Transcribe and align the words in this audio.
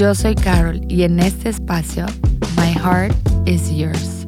Yo 0.00 0.14
soy 0.14 0.34
Carol 0.34 0.80
y 0.88 1.02
en 1.02 1.20
este 1.20 1.50
espacio, 1.50 2.06
My 2.56 2.72
Heart 2.72 3.14
is 3.44 3.70
Yours. 3.70 4.26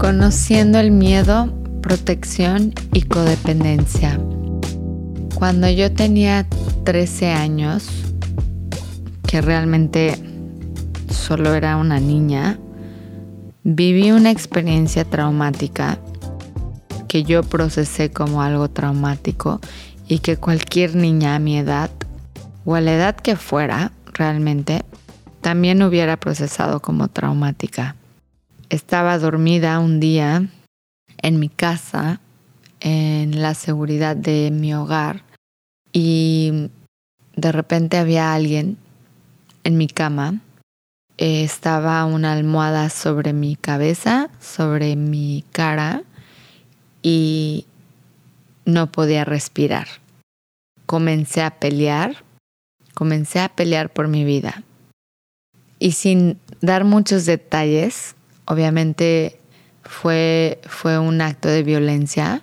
Conociendo 0.00 0.80
el 0.80 0.90
miedo, 0.90 1.54
protección 1.80 2.74
y 2.92 3.02
codependencia. 3.02 4.18
Cuando 5.36 5.70
yo 5.70 5.92
tenía 5.92 6.44
13 6.82 7.30
años, 7.30 7.86
que 9.28 9.40
realmente 9.40 10.16
solo 11.08 11.54
era 11.54 11.76
una 11.76 12.00
niña, 12.00 12.58
viví 13.62 14.10
una 14.10 14.32
experiencia 14.32 15.04
traumática 15.04 16.00
que 17.08 17.24
yo 17.24 17.42
procesé 17.42 18.10
como 18.10 18.42
algo 18.42 18.68
traumático 18.68 19.60
y 20.06 20.20
que 20.20 20.36
cualquier 20.36 20.94
niña 20.94 21.34
a 21.34 21.38
mi 21.38 21.58
edad 21.58 21.90
o 22.64 22.74
a 22.74 22.80
la 22.80 22.94
edad 22.94 23.16
que 23.16 23.36
fuera 23.36 23.92
realmente 24.12 24.84
también 25.40 25.82
hubiera 25.82 26.16
procesado 26.16 26.80
como 26.80 27.08
traumática 27.08 27.96
estaba 28.68 29.18
dormida 29.18 29.78
un 29.78 30.00
día 30.00 30.48
en 31.22 31.38
mi 31.38 31.48
casa, 31.48 32.20
en 32.80 33.42
la 33.42 33.54
seguridad 33.54 34.16
de 34.16 34.50
mi 34.52 34.74
hogar, 34.74 35.22
y 35.92 36.70
de 37.34 37.52
repente 37.52 37.96
había 37.96 38.34
alguien 38.34 38.76
en 39.64 39.76
mi 39.78 39.88
cama. 39.88 40.40
estaba 41.16 42.04
una 42.04 42.32
almohada 42.32 42.90
sobre 42.90 43.32
mi 43.32 43.56
cabeza, 43.56 44.30
sobre 44.38 44.94
mi 44.94 45.44
cara, 45.50 46.04
y 47.02 47.66
no 48.64 48.90
podía 48.92 49.24
respirar. 49.24 49.88
Comencé 50.86 51.42
a 51.42 51.58
pelear, 51.58 52.24
comencé 52.94 53.40
a 53.40 53.48
pelear 53.48 53.92
por 53.92 54.08
mi 54.08 54.24
vida. 54.24 54.62
Y 55.78 55.92
sin 55.92 56.38
dar 56.60 56.84
muchos 56.84 57.24
detalles, 57.24 58.16
obviamente 58.46 59.38
fue, 59.82 60.60
fue 60.66 60.98
un 60.98 61.20
acto 61.20 61.48
de 61.48 61.62
violencia, 61.62 62.42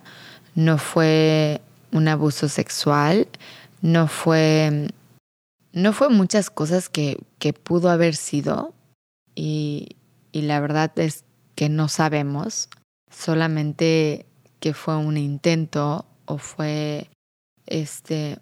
no 0.54 0.78
fue 0.78 1.60
un 1.92 2.08
abuso 2.08 2.48
sexual, 2.48 3.28
no 3.82 4.08
fue, 4.08 4.88
no 5.72 5.92
fue 5.92 6.08
muchas 6.08 6.50
cosas 6.50 6.88
que, 6.88 7.18
que 7.38 7.52
pudo 7.52 7.90
haber 7.90 8.16
sido 8.16 8.72
y, 9.34 9.96
y 10.32 10.42
la 10.42 10.60
verdad 10.60 10.90
es 10.98 11.24
que 11.54 11.68
no 11.68 11.88
sabemos, 11.88 12.68
solamente 13.10 14.26
que 14.60 14.74
fue 14.74 14.96
un 14.96 15.16
intento 15.16 16.06
o 16.24 16.38
fue 16.38 17.10
este, 17.66 18.38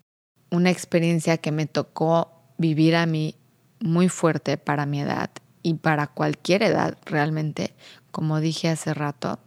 una 0.50 0.70
experiencia 0.70 1.38
que 1.38 1.52
me 1.52 1.66
tocó 1.66 2.32
vivir 2.58 2.96
a 2.96 3.06
mí 3.06 3.36
muy 3.80 4.08
fuerte 4.08 4.56
para 4.56 4.86
mi 4.86 5.00
edad 5.00 5.30
y 5.62 5.74
para 5.74 6.06
cualquier 6.06 6.62
edad 6.62 6.96
realmente, 7.04 7.74
como 8.10 8.40
dije 8.40 8.68
hace 8.68 8.94
rato, 8.94 9.38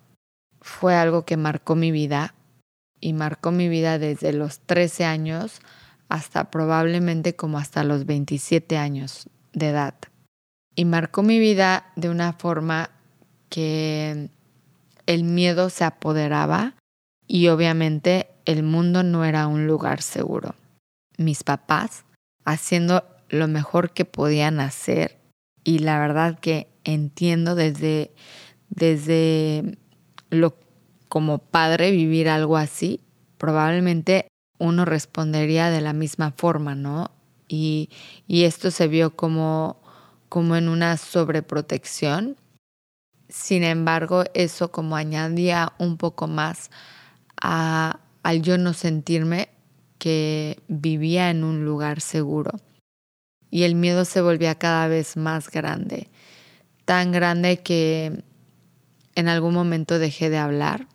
fue 0.62 0.96
algo 0.96 1.26
que 1.26 1.38
marcó 1.38 1.76
mi 1.76 1.92
vida 1.92 2.34
y 3.00 3.14
marcó 3.14 3.52
mi 3.52 3.70
vida 3.70 4.00
desde 4.00 4.34
los 4.34 4.60
13 4.60 5.06
años 5.06 5.62
hasta 6.10 6.50
probablemente 6.50 7.36
como 7.36 7.58
hasta 7.58 7.84
los 7.84 8.06
27 8.06 8.78
años 8.78 9.30
de 9.54 9.70
edad. 9.70 9.96
Y 10.76 10.86
marcó 10.86 11.24
mi 11.24 11.40
vida 11.40 11.92
de 11.96 12.10
una 12.10 12.34
forma 12.34 12.92
que 13.50 14.30
el 15.08 15.24
miedo 15.24 15.72
se 15.72 15.84
apoderaba 15.84 16.76
y 17.26 17.48
obviamente 17.48 18.30
el 18.46 18.62
mundo 18.62 19.02
no 19.04 19.26
era 19.26 19.48
un 19.48 19.66
lugar 19.66 20.02
seguro. 20.02 20.56
Mis 21.18 21.44
papás, 21.44 22.06
haciendo 22.46 23.04
lo 23.30 23.48
mejor 23.48 23.92
que 23.92 24.06
podían 24.06 24.60
hacer, 24.60 25.18
y 25.64 25.80
la 25.80 26.00
verdad 26.00 26.40
que 26.40 26.70
entiendo 26.86 27.54
desde, 27.54 28.14
desde 28.70 29.78
lo 30.30 30.56
como 31.10 31.40
padre 31.40 31.92
vivir 31.92 32.30
algo 32.30 32.56
así, 32.56 33.02
probablemente 33.38 34.28
uno 34.60 34.86
respondería 34.86 35.70
de 35.70 35.82
la 35.82 35.92
misma 35.92 36.32
forma, 36.32 36.74
¿no? 36.74 37.12
Y, 37.50 37.90
y 38.28 38.44
esto 38.44 38.72
se 38.72 38.88
vio 38.88 39.16
como, 39.16 39.82
como 40.30 40.56
en 40.56 40.70
una 40.70 40.96
sobreprotección. 40.96 42.38
Sin 43.30 43.64
embargo, 43.64 44.24
eso 44.34 44.72
como 44.72 44.96
añadía 44.96 45.74
un 45.80 45.98
poco 45.98 46.28
más 46.28 46.72
a, 47.42 48.00
al 48.24 48.42
yo 48.42 48.58
no 48.58 48.74
sentirme 48.74 49.50
que 49.98 50.62
vivía 50.68 51.30
en 51.30 51.44
un 51.44 51.66
lugar 51.66 52.02
seguro 52.02 52.52
y 53.50 53.64
el 53.64 53.76
miedo 53.76 54.06
se 54.06 54.22
volvía 54.22 54.56
cada 54.56 54.88
vez 54.88 55.18
más 55.18 55.50
grande, 55.50 56.10
tan 56.86 57.12
grande 57.12 57.58
que 57.58 58.24
en 59.16 59.28
algún 59.28 59.54
momento 59.54 60.00
dejé 60.00 60.30
de 60.30 60.38
hablar, 60.38 60.88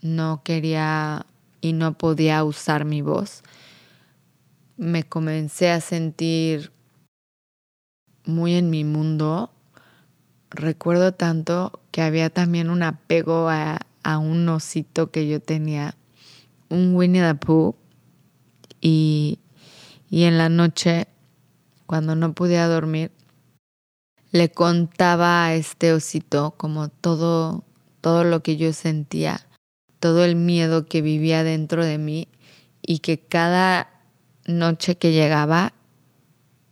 no 0.00 0.42
quería 0.42 1.26
y 1.60 1.72
no 1.72 1.96
podía 1.96 2.42
usar 2.42 2.84
mi 2.84 3.02
voz. 3.02 3.42
Me 4.76 5.04
comencé 5.04 5.70
a 5.70 5.80
sentir 5.80 6.72
muy 8.24 8.54
en 8.54 8.70
mi 8.70 8.82
mundo. 8.82 9.52
Recuerdo 10.54 11.12
tanto 11.12 11.80
que 11.90 12.02
había 12.02 12.28
también 12.28 12.68
un 12.68 12.82
apego 12.82 13.48
a, 13.48 13.78
un 14.18 14.46
osito 14.50 15.10
que 15.10 15.26
yo 15.26 15.40
tenía, 15.40 15.94
un 16.68 16.94
Winnie 16.94 17.22
the 17.22 17.34
Pooh, 17.34 17.74
y, 18.80 19.38
y 20.10 20.24
en 20.24 20.36
la 20.36 20.50
noche 20.50 21.06
cuando 21.86 22.16
no 22.16 22.34
podía 22.34 22.68
dormir, 22.68 23.12
le 24.30 24.50
contaba 24.50 25.46
a 25.46 25.54
este 25.54 25.92
osito 25.92 26.54
como 26.58 26.88
todo, 26.88 27.64
todo 28.02 28.22
lo 28.24 28.42
que 28.42 28.58
yo 28.58 28.74
sentía, 28.74 29.46
todo 30.00 30.22
el 30.24 30.36
miedo 30.36 30.84
que 30.84 31.00
vivía 31.00 31.44
dentro 31.44 31.84
de 31.84 31.96
mí 31.96 32.28
y 32.82 32.98
que 32.98 33.18
cada 33.18 33.88
noche 34.46 34.98
que 34.98 35.12
llegaba 35.12 35.72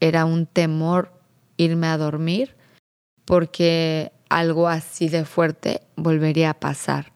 era 0.01 0.27
un 0.27 0.45
temor 0.47 1.13
irme 1.57 1.87
a 1.87 1.97
dormir 1.97 2.57
porque 3.31 4.11
algo 4.29 4.67
así 4.67 5.09
de 5.09 5.25
fuerte 5.25 5.83
volvería 5.95 6.51
a 6.51 6.55
pasar. 6.55 7.13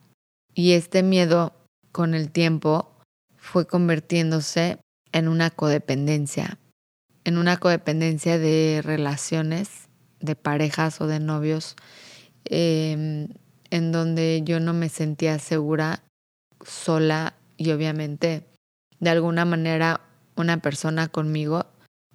Y 0.54 0.75
este 0.75 1.02
miedo 1.02 1.52
con 1.91 2.14
el 2.14 2.30
tiempo 2.30 2.88
fue 3.36 3.66
convirtiéndose 3.66 4.78
en 5.10 5.26
una 5.26 5.50
codependencia, 5.50 6.60
en 7.25 7.36
una 7.36 7.56
codependencia 7.56 8.38
de 8.38 8.80
relaciones, 8.84 9.88
de 10.20 10.36
parejas 10.36 11.00
o 11.00 11.08
de 11.08 11.19
novios, 11.19 11.75
em, 12.44 13.26
en 13.70 13.91
donde 13.91 14.42
yo 14.44 14.60
no 14.60 14.72
me 14.72 14.91
sentía 14.91 15.41
segura, 15.41 16.04
sola 16.64 17.34
y 17.56 17.72
obviamente 17.72 18.46
de 19.00 19.10
alguna 19.10 19.44
manera 19.44 20.00
una 20.37 20.58
persona 20.58 21.08
conmigo 21.08 21.66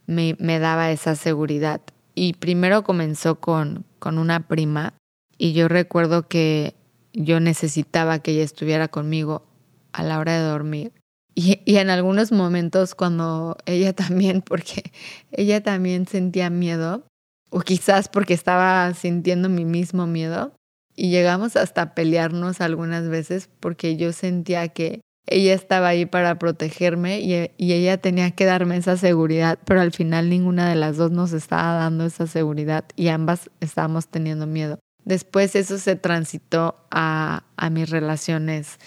me, 0.05 0.37
me 0.39 0.59
daba 0.59 0.89
esa 0.89 1.17
seguridad. 1.17 1.81
Y 2.21 2.33
primero 2.33 2.83
comenzó 2.83 3.39
con, 3.39 3.85
con 3.97 4.17
una 4.17 4.45
prima 4.45 4.93
y 5.37 5.53
yo 5.53 5.69
recuerdo 5.69 6.27
que 6.27 6.75
yo 7.13 7.39
necesitaba 7.39 8.19
que 8.19 8.31
ella 8.31 8.43
estuviera 8.43 8.89
conmigo 8.89 9.47
a 9.93 10.03
la 10.03 10.19
hora 10.19 10.33
de 10.33 10.43
dormir. 10.45 10.91
Y, 11.33 11.61
en 11.65 11.89
algunos 11.89 12.33
momentos 12.33 12.93
cuando 12.93 13.55
ella 13.65 13.93
también, 13.95 14.41
porque 14.41 14.91
ella 15.31 15.63
también 15.63 16.07
sentía 16.07 16.49
miedo, 16.49 17.07
o 17.51 17.61
quizás 17.61 18.09
porque 18.09 18.33
estaba 18.33 18.93
sintiendo 18.95 19.47
mi 19.47 19.63
mismo 19.63 20.05
miedo, 20.05 20.51
y 20.97 21.11
llegamos 21.11 21.55
hasta 21.55 21.95
pelearnos 21.95 22.59
algunas 22.59 23.07
veces 23.07 23.49
porque 23.61 23.95
yo 23.95 24.11
sentía 24.11 24.67
que 24.67 24.99
ella 25.29 25.53
estaba 25.53 25.89
ahí 25.89 26.05
para 26.05 26.37
protegerme 26.39 27.19
y, 27.21 27.51
y, 27.57 27.73
ella 27.73 27.97
tenía 27.97 28.31
que 28.31 28.45
darme 28.45 28.77
esa 28.77 28.97
seguridad, 28.97 29.59
pero 29.65 29.81
al 29.81 29.91
final 29.91 30.29
ninguna 30.29 30.69
de 30.69 30.75
las 30.75 30.97
dos 30.97 31.11
nos 31.11 31.33
estaba 31.33 31.73
dando 31.73 32.05
esa 32.05 32.27
seguridad 32.27 32.85
y 32.95 33.09
ambas 33.09 33.49
estábamos 33.59 34.07
teniendo 34.07 34.47
miedo. 34.47 34.79
Después 35.05 35.55
eso 35.55 35.77
se 35.77 35.95
transitó 35.95 36.75
a, 36.91 37.43
a 37.57 37.69
mis 37.69 37.89
relaciones, 37.89 38.77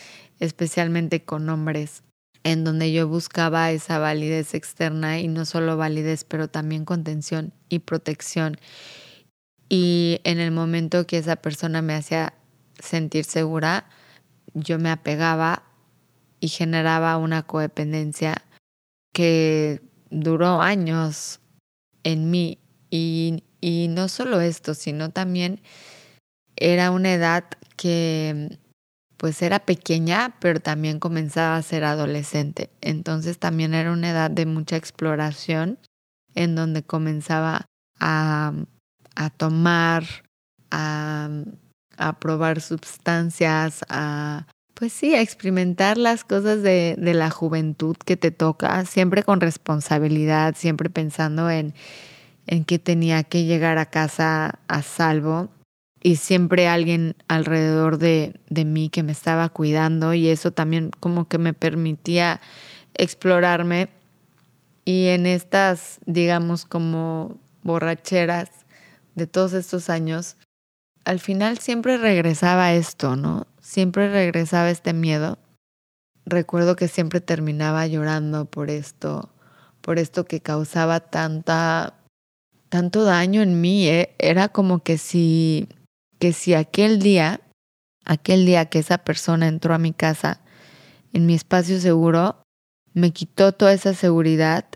especialmente 0.41 1.25
con 1.25 1.49
hombres 1.49 2.03
en 2.45 2.65
donde 2.65 2.93
yo 2.93 3.09
buscaba 3.09 3.71
esa 3.71 3.99
validez 3.99 4.55
externa 4.55 5.21
y 5.21 5.29
no 5.29 5.45
solo 5.45 5.77
validez, 5.77 6.25
pero 6.25 6.49
también 6.49 6.85
contención 6.85 7.53
y 7.69 7.81
protección. 7.81 8.56
Y 9.69 10.21
en 10.25 10.41
el 10.41 10.50
momento 10.50 11.06
que 11.06 11.19
esa 11.19 11.37
persona 11.37 11.83
me 11.83 11.95
hacía 11.95 12.35
sentir 12.79 13.25
segura, 13.25 13.88
yo 14.55 14.79
me 14.79 14.91
apegaba 14.91 15.62
y 16.43 16.49
generaba 16.49 17.17
una 17.19 17.44
codependencia 17.44 18.43
que 19.15 19.81
duró 20.11 20.61
años 20.61 21.41
en 22.03 22.33
mí. 22.33 22.59
Y, 22.91 23.44
y 23.61 23.87
no 23.89 24.09
solo 24.09 24.41
esto, 24.41 24.75
sino 24.75 25.11
también 25.11 25.61
era 26.56 26.91
una 26.91 27.15
edad 27.15 27.44
que 27.77 28.59
pues 29.19 29.41
era 29.41 29.61
pequeña, 29.61 30.35
pero 30.41 30.59
también 30.59 30.99
comenzaba 30.99 31.55
a 31.56 31.62
ser 31.62 31.85
adolescente. 31.85 32.71
Entonces 32.81 33.38
también 33.38 33.73
era 33.73 33.93
una 33.93 34.11
edad 34.11 34.29
de 34.29 34.45
mucha 34.45 34.77
exploración 34.77 35.79
en 36.35 36.56
donde 36.56 36.83
comenzaba 36.83 37.67
a, 38.00 38.53
a 39.15 39.31
tomar, 39.31 40.03
a, 40.73 41.31
a, 41.99 42.19
probar 42.19 42.61
sustancias, 42.61 43.85
a 43.88 44.49
pues 44.82 44.94
sí, 44.94 45.14
a 45.14 45.20
experimentar 45.20 45.96
las 45.96 46.25
cosas 46.25 46.61
de, 46.64 46.96
de 46.99 47.14
la 47.14 47.31
juventud 47.31 47.96
que 48.05 48.17
te 48.17 48.32
toca, 48.32 48.84
siempre 48.84 49.23
con 49.23 49.40
responsabilidad, 49.40 50.56
siempre 50.56 50.90
pensando 50.90 51.49
en, 51.50 51.73
en 52.49 52.64
que 52.64 52.81
tenía 52.81 53.23
que 53.23 53.44
llegar 53.44 53.79
a 53.79 53.87
casa 53.87 54.58
a 54.67 54.82
salvo 54.82 55.50
y 56.02 56.17
siempre 56.17 56.67
alguien 56.67 57.14
alrededor 57.29 57.99
de, 57.99 58.40
de, 58.49 58.64
mí 58.64 58.88
que 58.88 59.05
me 59.05 59.12
estaba 59.12 59.50
cuidando 59.50 60.14
y 60.14 60.26
eso 60.26 60.50
también 60.50 60.90
como 60.99 61.28
que 61.28 61.38
me 61.38 61.55
permitía 61.55 62.40
explorarme 62.94 63.88
y 64.85 65.06
en 65.11 65.26
estas, 65.26 66.00
digamos, 66.06 66.64
como 66.64 67.38
borracheras 67.62 68.50
de 69.14 69.28
todos 69.28 69.52
estos 69.52 69.88
años, 69.88 70.37
al 71.05 71.20
final 71.20 71.58
siempre 71.58 71.99
regresaba 71.99 72.73
esto, 72.73 73.14
¿no? 73.14 73.46
Siempre 73.62 74.11
regresaba 74.11 74.70
este 74.70 74.93
miedo. 74.93 75.38
Recuerdo 76.26 76.76
que 76.76 76.88
siempre 76.88 77.20
terminaba 77.20 77.87
llorando 77.87 78.44
por 78.44 78.70
esto, 78.70 79.31
por 79.81 79.99
esto 79.99 80.25
que 80.25 80.41
causaba 80.41 81.00
tanta, 81.00 81.94
tanto 82.69 83.05
daño 83.05 83.41
en 83.41 83.61
mí. 83.61 83.87
¿eh? 83.87 84.14
Era 84.19 84.49
como 84.49 84.81
que 84.81 84.99
si 84.99 85.69
que 86.19 86.32
si 86.32 86.55
aquel 86.55 87.00
día, 87.00 87.41
aquel 88.05 88.47
día 88.47 88.67
que 88.67 88.79
esa 88.79 88.99
persona 88.99 89.49
entró 89.49 89.75
a 89.75 89.79
mi 89.79 89.93
casa, 89.93 90.41
en 91.12 91.26
mi 91.26 91.35
espacio 91.35 91.81
seguro, 91.81 92.43
me 92.94 93.11
quitó 93.11 93.50
toda 93.50 93.73
esa 93.73 93.93
seguridad 93.93 94.67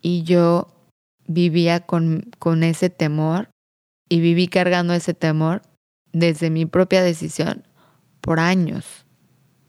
y 0.00 0.22
yo 0.22 0.68
vivía 1.26 1.80
con, 1.80 2.30
con 2.38 2.62
ese 2.62 2.88
temor 2.88 3.50
y 4.08 4.20
viví 4.20 4.48
cargando 4.48 4.94
ese 4.94 5.12
temor 5.12 5.60
desde 6.12 6.48
mi 6.48 6.64
propia 6.64 7.02
decisión 7.02 7.67
por 8.20 8.40
años. 8.40 8.84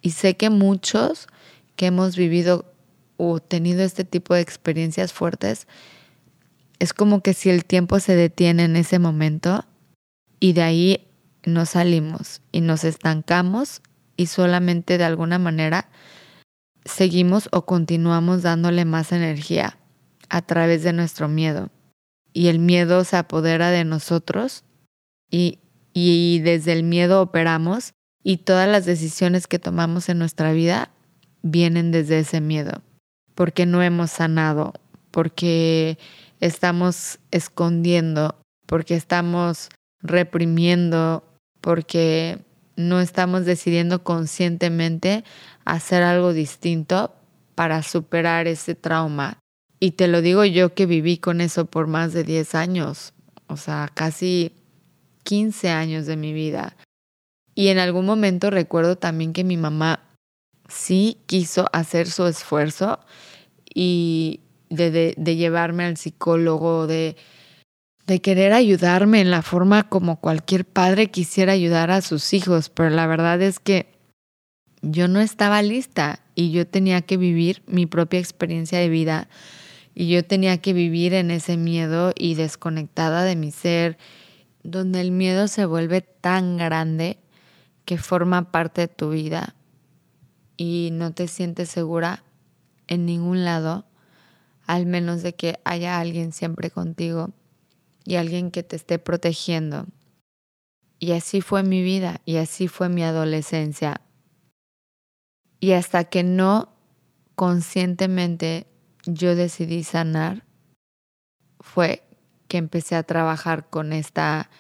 Y 0.01 0.11
sé 0.11 0.37
que 0.37 0.49
muchos 0.49 1.27
que 1.75 1.87
hemos 1.87 2.15
vivido 2.15 2.65
o 3.17 3.39
tenido 3.39 3.83
este 3.83 4.05
tipo 4.05 4.33
de 4.33 4.41
experiencias 4.41 5.11
fuertes, 5.11 5.67
es 6.79 6.93
como 6.93 7.21
que 7.21 7.33
si 7.33 7.49
el 7.49 7.65
tiempo 7.65 7.99
se 7.99 8.15
detiene 8.15 8.63
en 8.63 8.77
ese 8.77 8.97
momento 8.97 9.65
y 10.39 10.53
de 10.53 10.61
ahí 10.61 11.07
nos 11.45 11.71
salimos 11.71 12.41
y 12.53 12.61
nos 12.61 12.85
estancamos 12.85 13.81
y 14.15 14.27
solamente 14.27 14.97
de 14.97 15.03
alguna 15.03 15.37
manera 15.37 15.89
seguimos 16.85 17.49
o 17.51 17.65
continuamos 17.65 18.41
dándole 18.41 18.85
más 18.85 19.11
energía 19.11 19.77
a 20.29 20.41
través 20.41 20.83
de 20.83 20.93
nuestro 20.93 21.27
miedo. 21.27 21.69
Y 22.31 22.47
el 22.47 22.59
miedo 22.59 23.03
se 23.03 23.17
apodera 23.17 23.69
de 23.69 23.83
nosotros 23.83 24.63
y, 25.29 25.59
y 25.93 26.39
desde 26.39 26.71
el 26.71 26.83
miedo 26.83 27.21
operamos 27.21 27.93
y 28.23 28.37
todas 28.37 28.67
las 28.67 28.85
decisiones 28.85 29.47
que 29.47 29.59
tomamos 29.59 30.09
en 30.09 30.19
nuestra 30.19 30.51
vida 30.51 30.91
vienen 31.41 31.91
desde 31.91 32.19
ese 32.19 32.41
miedo, 32.41 32.81
porque 33.35 33.65
no 33.65 33.81
hemos 33.81 34.11
sanado, 34.11 34.73
porque 35.11 35.97
estamos 36.39 37.19
escondiendo, 37.31 38.35
porque 38.65 38.95
estamos 38.95 39.69
reprimiendo 40.01 41.23
porque 41.61 42.39
no 42.75 43.01
estamos 43.01 43.45
decidiendo 43.45 44.03
conscientemente 44.03 45.23
hacer 45.65 46.03
algo 46.03 46.33
distinto 46.33 47.13
para 47.55 47.83
superar 47.83 48.47
ese 48.47 48.75
trauma. 48.75 49.39
Y 49.79 49.91
te 49.91 50.07
lo 50.07 50.21
digo 50.21 50.45
yo 50.45 50.73
que 50.73 50.85
viví 50.85 51.17
con 51.17 51.41
eso 51.41 51.65
por 51.65 51.87
más 51.87 52.13
de 52.13 52.23
10 52.23 52.55
años, 52.55 53.13
o 53.47 53.57
sea, 53.57 53.89
casi 53.93 54.53
15 55.23 55.69
años 55.69 56.05
de 56.05 56.15
mi 56.15 56.33
vida. 56.33 56.75
Y 57.55 57.67
en 57.67 57.79
algún 57.79 58.05
momento 58.05 58.49
recuerdo 58.49 58.97
también 58.97 59.33
que 59.33 59.43
mi 59.43 59.57
mamá 59.57 60.01
sí 60.67 61.17
quiso 61.25 61.67
hacer 61.73 62.07
su 62.09 62.25
esfuerzo 62.25 62.99
y 63.73 64.41
de, 64.69 65.15
llevarme 65.17 65.85
al 65.85 65.97
psicólogo, 65.97 66.87
de 66.87 67.15
de 68.09 68.21
querer 68.21 68.53
ayudarme 68.53 69.21
en 69.21 69.29
la 69.29 69.43
forma 69.43 69.87
como 69.87 70.19
cualquier 70.19 70.65
padre 70.65 71.11
quisiera 71.11 71.53
ayudar 71.53 71.91
a 71.91 72.01
sus 72.01 72.33
hijos, 72.33 72.69
pero 72.69 72.89
la 72.89 73.05
verdad 73.05 73.39
es 73.39 73.59
que 73.59 73.85
yo 74.81 75.07
no 75.07 75.19
estaba 75.19 75.61
lista 75.61 76.19
y 76.33 76.49
yo 76.49 76.65
tenía 76.65 77.01
que 77.01 77.17
vivir 77.17 77.61
mi 77.67 77.85
propia 77.85 78.19
experiencia 78.19 78.79
de 78.79 78.89
vida 78.89 79.29
y 79.93 80.07
yo 80.07 80.25
tenía 80.25 80.57
que 80.57 80.73
vivir 80.73 81.13
en 81.13 81.29
ese 81.29 81.55
miedo 81.55 82.11
y 82.15 82.33
desconectada 82.33 83.23
de 83.23 83.35
mi 83.35 83.51
ser, 83.51 83.99
donde 84.63 85.01
el 85.01 85.11
miedo 85.11 85.47
se 85.47 85.65
vuelve 85.65 86.01
tan 86.01 86.57
grande 86.57 87.19
que 87.89 87.97
forma 87.97 88.51
parte 88.51 88.81
de 88.81 88.87
tu 88.87 89.09
vida 89.09 89.55
y 90.57 90.89
no 90.91 91.11
te 91.11 91.27
sientes 91.27 91.69
segura 91.69 92.23
en 92.87 93.07
ningún 93.07 93.45
lado, 93.45 93.87
al 94.67 94.85
menos 94.85 95.23
de 95.23 95.33
que 95.33 95.59
haya 95.63 95.99
alguien 95.99 96.31
siempre 96.31 96.69
contigo 96.69 97.31
y 98.05 98.17
alguien 98.17 98.51
que 98.51 98.61
te 98.61 98.75
esté 98.75 98.99
protegiendo. 98.99 99.87
Y 100.99 101.13
así 101.13 101.41
fue 101.41 101.63
mi 101.63 101.81
vida 101.81 102.21
y 102.25 102.35
así 102.35 102.67
fue 102.67 102.89
mi 102.89 103.01
adolescencia. 103.01 104.01
Y 105.59 105.71
hasta 105.71 106.03
que 106.03 106.21
no 106.21 106.69
conscientemente 107.33 108.67
yo 109.07 109.35
decidí 109.35 109.83
sanar, 109.83 110.45
fue 111.59 112.03
que 112.47 112.57
empecé 112.57 112.95
a 112.95 113.01
trabajar 113.01 113.67
con 113.71 113.93
esta 113.93 114.51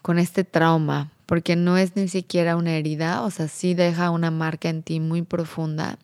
con 0.00 0.18
este 0.18 0.42
trauma, 0.44 1.12
porque 1.26 1.56
no 1.56 1.76
es 1.76 1.96
ni 1.96 2.08
siquiera 2.08 2.56
una 2.56 2.76
herida, 2.76 3.22
o 3.22 3.30
sea, 3.30 3.48
sí 3.48 3.74
deja 3.74 4.10
una 4.10 4.30
marca 4.30 4.68
en 4.68 4.82
ti 4.82 5.00
muy 5.00 5.22
profunda, 5.22 5.98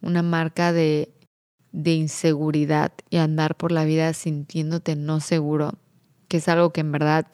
una 0.00 0.22
marca 0.22 0.72
de, 0.72 1.12
de 1.72 1.94
inseguridad 1.94 2.92
y 3.10 3.16
andar 3.16 3.56
por 3.56 3.72
la 3.72 3.84
vida 3.84 4.12
sintiéndote 4.12 4.96
no 4.96 5.20
seguro 5.20 5.78
que 6.30 6.36
es 6.36 6.48
algo 6.48 6.70
que 6.70 6.80
en 6.80 6.92
verdad 6.92 7.26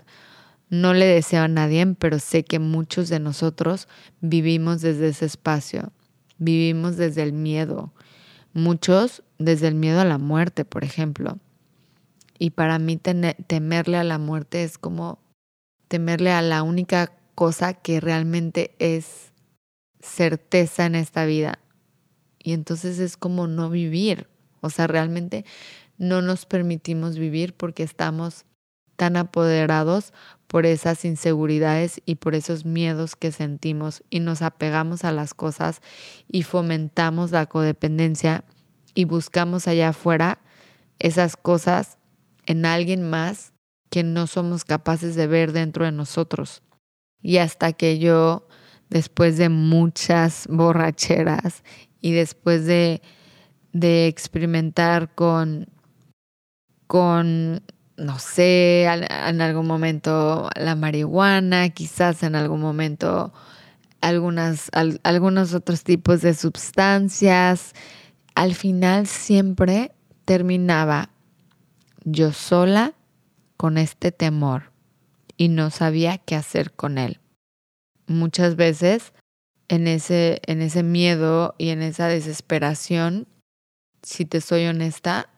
no 0.71 0.95
le 0.95 1.05
deseo 1.05 1.43
a 1.43 1.49
nadie, 1.49 1.87
pero 1.99 2.19
sé 2.19 2.45
que 2.45 2.59
muchos 2.59 3.11
de 3.11 3.21
nosotros 3.21 3.89
vivimos 4.23 4.81
desde 4.81 5.09
ese 5.09 5.27
espacio, 5.27 5.93
vivimos 6.39 6.97
desde 6.97 7.23
el 7.23 7.35
miedo, 7.35 7.93
muchos 8.55 9.23
desde 9.39 9.69
el 9.69 9.75
miedo 9.75 10.01
a 10.01 10.07
la 10.07 10.17
muerte, 10.17 10.65
por 10.65 10.83
ejemplo. 10.83 11.39
Y 12.39 12.51
para 12.51 12.79
mí 12.79 12.97
temerle 12.97 13.99
a 13.99 14.05
la 14.05 14.19
muerte 14.19 14.65
es 14.65 14.79
como 14.79 15.19
temerle 15.89 16.33
a 16.33 16.43
la 16.43 16.63
única 16.63 17.13
cosa 17.35 17.75
que 17.75 18.01
realmente 18.01 18.75
es 18.79 19.33
certeza 20.01 20.87
en 20.87 20.95
esta 20.95 21.25
vida. 21.25 21.59
Y 22.39 22.53
entonces 22.53 22.99
es 22.99 23.17
como 23.17 23.47
no 23.47 23.71
vivir. 23.71 24.29
O 24.61 24.71
sea, 24.71 24.87
realmente 24.87 25.45
no 25.99 26.23
nos 26.23 26.47
permitimos 26.47 27.19
vivir 27.19 27.55
porque 27.55 27.83
estamos 27.83 28.45
tan 28.97 29.17
apoderados 29.17 30.13
por 30.47 30.65
esas 30.65 31.05
inseguridades 31.05 32.01
y 32.07 32.17
por 32.17 32.35
esos 32.35 32.65
miedos 32.65 33.17
que 33.17 33.33
sentimos 33.33 34.03
y 34.11 34.21
nos 34.21 34.43
apegamos 34.43 35.05
a 35.05 35.13
las 35.13 35.35
cosas 35.35 35.83
y 36.29 36.45
fomentamos 36.45 37.31
la 37.31 37.47
codependencia 37.47 38.45
y 38.95 39.05
buscamos 39.05 39.69
allá 39.69 39.91
afuera 39.91 40.39
esas 40.99 41.37
cosas 41.37 41.99
en 42.47 42.65
alguien 42.65 43.09
más 43.09 43.53
que 43.91 44.03
no 44.03 44.27
somos 44.27 44.65
capaces 44.65 45.15
de 45.17 45.27
ver 45.27 45.53
dentro 45.53 45.85
de 45.85 45.93
nosotros. 45.93 46.63
Y 47.23 47.39
hasta 47.39 47.73
que 47.73 47.99
yo, 47.99 48.47
después 48.89 49.37
de 49.37 49.49
muchas 49.49 50.47
borracheras 50.49 51.63
y 52.01 52.13
después 52.13 52.67
de, 52.67 53.03
de 53.73 54.07
experimentar 54.07 55.15
con, 55.15 55.69
con 56.87 57.63
no 57.97 58.19
sé, 58.19 58.85
en 58.85 59.41
algún 59.41 59.67
momento 59.67 60.51
la 60.55 60.75
marihuana, 60.75 61.71
quizás 61.71 62.23
en 62.23 62.35
algún 62.35 62.61
momento 62.61 63.33
algunas, 64.01 64.71
algunos 65.03 65.55
otros 65.55 65.83
tipos 65.83 66.21
de 66.21 66.35
sustancias, 66.35 67.73
al 68.35 68.55
final 68.55 69.07
siempre 69.07 69.93
terminaba 70.27 71.11
yo 72.05 72.33
sola 72.33 72.93
con 73.57 73.79
este 73.79 74.13
temor 74.13 74.73
y 75.37 75.49
no 75.49 75.71
sabía 75.71 76.19
qué 76.19 76.35
hacer 76.35 76.73
con 76.73 76.99
él. 76.99 77.21
Muchas 78.07 78.57
veces 78.57 79.13
en 79.69 79.89
ese, 79.89 80.41
en 80.47 80.63
ese 80.63 80.83
miedo 80.83 81.55
y 81.59 81.71
en 81.71 81.83
esa 81.83 82.09
desesperación, 82.09 83.27
si 84.03 84.25
te 84.25 84.41
soy 84.41 84.67
honesta, 84.67 85.29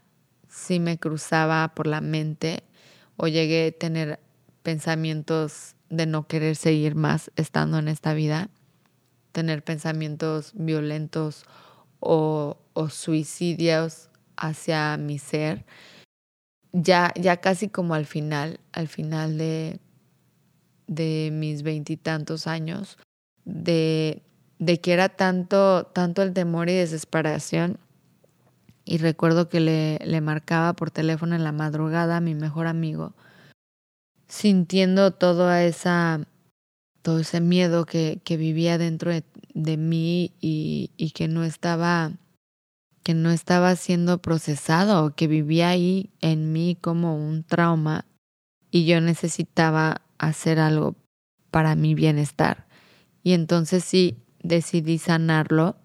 sí 0.49 0.81
me 0.81 0.99
cruzaba 0.99 1.75
por 1.75 1.87
la 1.87 2.01
mente 2.01 2.63
o 3.17 3.27
llegué 3.29 3.69
a 3.69 3.79
tener 3.79 4.21
pensamientos 4.63 5.75
de 5.89 6.07
no 6.07 6.27
querer 6.27 6.57
seguir 6.57 6.95
más 6.95 7.31
estando 7.37 7.79
en 7.79 7.89
esta 7.89 8.13
vida, 8.13 8.51
tener 9.33 9.65
pensamientos 9.65 10.53
violentos 10.55 11.45
o, 12.01 12.59
o 12.75 12.89
suicidios 12.91 14.11
hacia 14.37 14.97
mi 14.99 15.19
ser, 15.19 15.65
ya, 16.73 17.13
ya 17.17 17.39
casi 17.39 17.69
como 17.69 17.95
al 17.95 18.07
final, 18.07 18.61
al 18.73 18.89
final 18.89 19.39
de, 19.39 19.81
de 20.87 21.31
mis 21.33 21.63
veintitantos 21.63 22.47
años, 22.47 22.99
de, 23.45 24.23
de, 24.59 24.81
que 24.81 24.93
era 24.93 25.09
tanto, 25.09 25.85
tanto 25.87 26.23
el 26.23 26.33
temor 26.33 26.69
y 26.69 26.75
desesperación. 26.75 27.79
Y 28.85 28.99
recuerdo 28.99 29.49
que 29.49 29.61
le, 29.61 29.99
le 29.99 30.21
marcaba 30.23 30.73
por 30.73 30.91
teléfono 30.91 31.35
en 31.35 31.45
la 31.45 31.53
madrugada 31.53 32.17
a 32.17 32.21
mi 32.21 32.35
mejor 32.35 32.67
amigo, 32.67 33.13
sintiendo 34.29 35.11
toda 35.11 35.63
esa, 35.63 36.27
todo 37.03 37.19
ese 37.21 37.41
miedo 37.41 37.85
que, 37.85 38.21
que 38.25 38.39
vivía 38.39 38.79
dentro 38.79 39.11
de, 39.11 39.25
de 39.53 39.77
mí 39.77 40.33
y, 40.41 40.91
y, 40.97 41.11
que 41.11 41.29
no 41.29 41.45
estaba 41.45 42.13
que 43.03 43.15
no 43.15 43.31
estaba 43.31 43.75
siendo 43.77 44.19
procesado, 44.19 45.15
que 45.15 45.27
vivía 45.27 45.71
ahí 45.71 46.11
en 46.21 46.53
mí 46.53 46.77
como 46.81 47.17
un 47.17 47.45
trauma 47.45 48.05
y 48.71 48.85
yo 48.85 49.01
necesitaba 49.01 50.03
hacer 50.19 50.59
algo 50.59 50.95
para 51.51 51.75
mi 51.75 51.95
bienestar. 51.95 52.67
Y 53.23 53.33
entonces 53.33 53.85
sí 53.85 54.19
decidí 54.43 54.99
sanarlo 54.99 55.77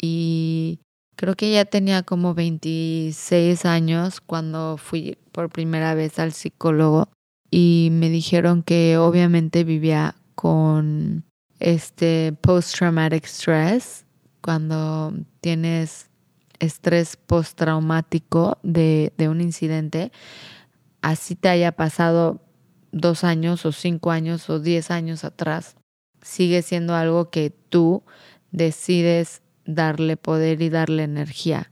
y 0.00 0.80
creo 1.16 1.34
que 1.34 1.52
ya 1.52 1.64
tenía 1.64 2.02
como 2.02 2.34
26 2.34 3.64
años 3.64 4.20
cuando 4.20 4.76
fui 4.76 5.18
por 5.32 5.50
primera 5.50 5.94
vez 5.94 6.18
al 6.18 6.32
psicólogo 6.32 7.08
y 7.50 7.88
me 7.92 8.10
dijeron 8.10 8.62
que 8.62 8.98
obviamente 8.98 9.64
vivía 9.64 10.14
con 10.34 11.24
este 11.58 12.34
post-traumatic 12.40 13.24
stress 13.24 14.04
cuando 14.42 15.14
tienes 15.40 16.05
estrés 16.60 17.16
postraumático 17.16 18.58
de, 18.62 19.12
de 19.16 19.28
un 19.28 19.40
incidente, 19.40 20.12
así 21.02 21.34
te 21.34 21.48
haya 21.48 21.72
pasado 21.72 22.40
dos 22.92 23.24
años 23.24 23.66
o 23.66 23.72
cinco 23.72 24.10
años 24.10 24.48
o 24.48 24.58
diez 24.58 24.90
años 24.90 25.24
atrás, 25.24 25.76
sigue 26.22 26.62
siendo 26.62 26.94
algo 26.94 27.30
que 27.30 27.50
tú 27.50 28.02
decides 28.50 29.42
darle 29.64 30.16
poder 30.16 30.62
y 30.62 30.70
darle 30.70 31.04
energía. 31.04 31.70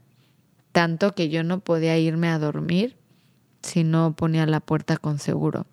Tanto 0.71 1.13
que 1.13 1.29
yo 1.29 1.43
no 1.43 1.61
podía 1.61 1.97
irme 1.97 2.27
a 2.27 2.39
dormir 2.39 2.97
si 3.61 3.83
no 3.83 4.15
ponía 4.15 4.45
la 4.45 4.59
puerta 4.59 4.97
con 4.97 5.19
seguro. 5.19 5.65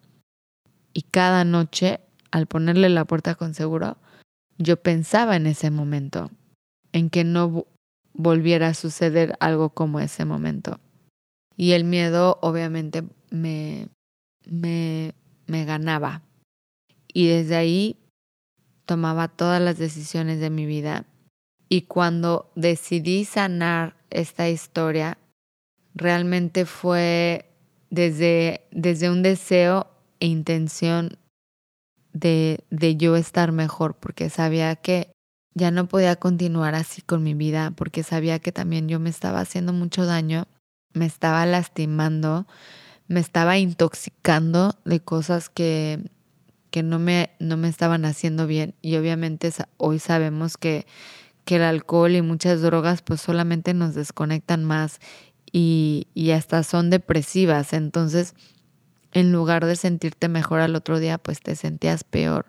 Y 0.93 1.03
cada 1.03 1.45
noche, 1.45 2.01
al 2.31 2.47
ponerle 2.47 2.89
la 2.89 3.05
puerta 3.05 3.35
con 3.35 3.55
seguro, 3.55 3.99
yo 4.59 4.77
pensaba 4.77 5.37
en 5.37 5.47
ese 5.47 5.71
momento, 5.71 6.31
en 6.93 7.11
que 7.11 7.25
no 7.25 7.67
volviera 8.15 8.69
a 8.69 8.75
suceder 8.75 9.37
algo 9.41 9.71
como 9.71 10.01
ese 10.01 10.25
momento. 10.25 10.81
Y 11.57 11.73
el 11.73 11.85
miedo 11.85 12.39
obviamente 12.43 13.05
me, 13.31 13.89
me, 14.47 15.15
me 15.47 15.65
ganaba. 15.65 16.23
Y 17.13 17.29
desde 17.29 17.57
ahí 17.57 17.97
tomaba 18.87 19.29
todas 19.29 19.61
las 19.61 19.79
decisiones 19.79 20.41
de 20.41 20.51
mi 20.51 20.67
vida. 20.67 21.07
Y 21.69 21.83
cuando 21.83 22.51
decidí 22.55 23.25
sanar 23.25 23.97
esta 24.11 24.49
historia, 24.49 25.19
realmente 25.95 26.67
fue 26.67 27.51
desde, 27.91 28.67
desde 28.71 29.11
un 29.11 29.23
deseo 29.23 29.89
e 30.21 30.27
intención 30.27 31.19
de, 32.13 32.65
de 32.71 32.97
yo 32.97 33.17
estar 33.17 33.53
mejor, 33.53 33.97
porque 33.97 34.29
sabía 34.29 34.77
que 34.77 35.13
ya 35.55 35.71
no 35.71 35.87
podía 35.87 36.17
continuar 36.17 36.75
así 36.75 37.03
con 37.03 37.23
mi 37.23 37.35
vida, 37.35 37.73
porque 37.73 38.03
sabía 38.03 38.39
que 38.39 38.53
también 38.53 38.89
yo 38.89 39.01
me 39.01 39.11
estaba 39.11 39.41
haciendo 39.41 39.73
mucho 39.73 40.07
daño, 40.07 40.47
me 40.95 41.07
estaba 41.07 41.45
lastimando, 41.47 42.47
me 43.09 43.21
estaba 43.21 43.59
intoxicando 43.59 44.75
de 44.85 45.01
cosas 45.01 45.49
que, 45.49 46.11
que 46.71 46.83
no, 46.83 46.99
me, 46.99 47.31
no 47.39 47.57
me 47.57 47.69
estaban 47.69 48.05
haciendo 48.05 48.47
bien. 48.47 48.75
Y 48.81 48.97
obviamente 48.97 49.53
hoy 49.77 49.99
sabemos 49.99 50.57
que, 50.57 50.87
que 51.45 51.57
el 51.57 51.63
alcohol 51.63 52.13
y 52.13 52.23
muchas 52.23 52.63
drogas 52.63 53.03
pues 53.03 53.21
solamente 53.21 53.75
nos 53.75 53.95
desconectan 53.95 54.65
más 54.65 55.01
y, 55.53 56.09
y 56.15 56.31
hasta 56.31 56.63
son 56.63 56.89
depresivas. 56.89 57.75
Entonces, 57.75 58.35
en 59.13 59.33
lugar 59.33 59.67
de 59.67 59.77
sentirte 59.77 60.29
mejor 60.29 60.61
al 60.61 60.75
otro 60.75 60.99
día, 60.99 61.19
pues 61.19 61.41
te 61.41 61.57
sentías 61.57 62.05
peor. 62.05 62.47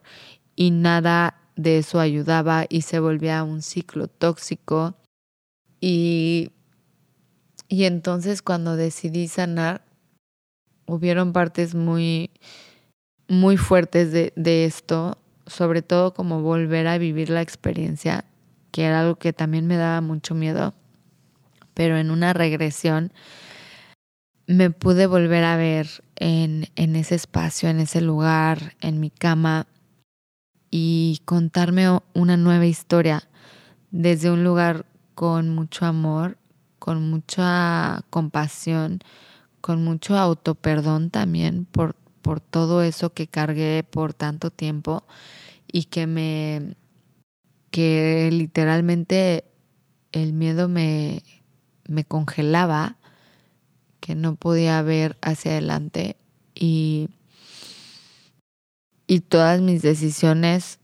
Y 0.55 0.71
nada 0.71 1.42
de 1.55 1.77
eso 1.77 1.99
ayudaba 1.99 2.65
y 2.69 2.81
se 2.81 2.99
volvía 2.99 3.43
un 3.43 3.61
ciclo 3.61 4.07
tóxico. 4.07 4.95
Y, 5.79 6.51
y 7.67 7.85
entonces 7.85 8.41
cuando 8.41 8.75
decidí 8.75 9.27
sanar, 9.27 9.83
hubieron 10.85 11.33
partes 11.33 11.75
muy, 11.75 12.31
muy 13.27 13.57
fuertes 13.57 14.11
de, 14.11 14.33
de 14.35 14.65
esto, 14.65 15.17
sobre 15.47 15.81
todo 15.81 16.13
como 16.13 16.41
volver 16.41 16.87
a 16.87 16.97
vivir 16.97 17.29
la 17.29 17.41
experiencia, 17.41 18.25
que 18.71 18.85
era 18.85 19.01
algo 19.01 19.15
que 19.15 19.33
también 19.33 19.67
me 19.67 19.77
daba 19.77 20.01
mucho 20.01 20.35
miedo, 20.35 20.73
pero 21.73 21.97
en 21.97 22.11
una 22.11 22.33
regresión 22.33 23.11
me 24.47 24.69
pude 24.71 25.07
volver 25.07 25.43
a 25.43 25.57
ver 25.57 25.87
en, 26.15 26.67
en 26.75 26.95
ese 26.95 27.15
espacio, 27.15 27.69
en 27.69 27.79
ese 27.79 28.01
lugar, 28.01 28.75
en 28.81 28.99
mi 28.99 29.09
cama 29.09 29.67
y 30.75 31.21
contarme 31.25 31.99
una 32.15 32.35
nueva 32.35 32.65
historia 32.65 33.29
desde 33.91 34.31
un 34.31 34.43
lugar 34.43 34.87
con 35.13 35.49
mucho 35.49 35.85
amor, 35.85 36.39
con 36.79 37.11
mucha 37.11 38.03
compasión, 38.09 38.97
con 39.61 39.83
mucho 39.83 40.17
autoperdón 40.17 41.11
también 41.11 41.65
por, 41.65 41.93
por 42.23 42.39
todo 42.39 42.81
eso 42.81 43.13
que 43.13 43.27
cargué 43.27 43.83
por 43.87 44.15
tanto 44.15 44.49
tiempo 44.49 45.03
y 45.71 45.83
que 45.83 46.07
me, 46.07 46.75
que 47.69 48.31
literalmente 48.31 49.45
el 50.11 50.33
miedo 50.33 50.69
me, 50.69 51.21
me 51.87 52.03
congelaba, 52.03 52.97
que 53.99 54.15
no 54.15 54.37
podía 54.37 54.81
ver 54.81 55.19
hacia 55.21 55.51
adelante 55.51 56.17
y, 56.55 57.09
y 59.07 59.21
todas 59.21 59.61
mis 59.61 59.81
decisiones 59.81 60.79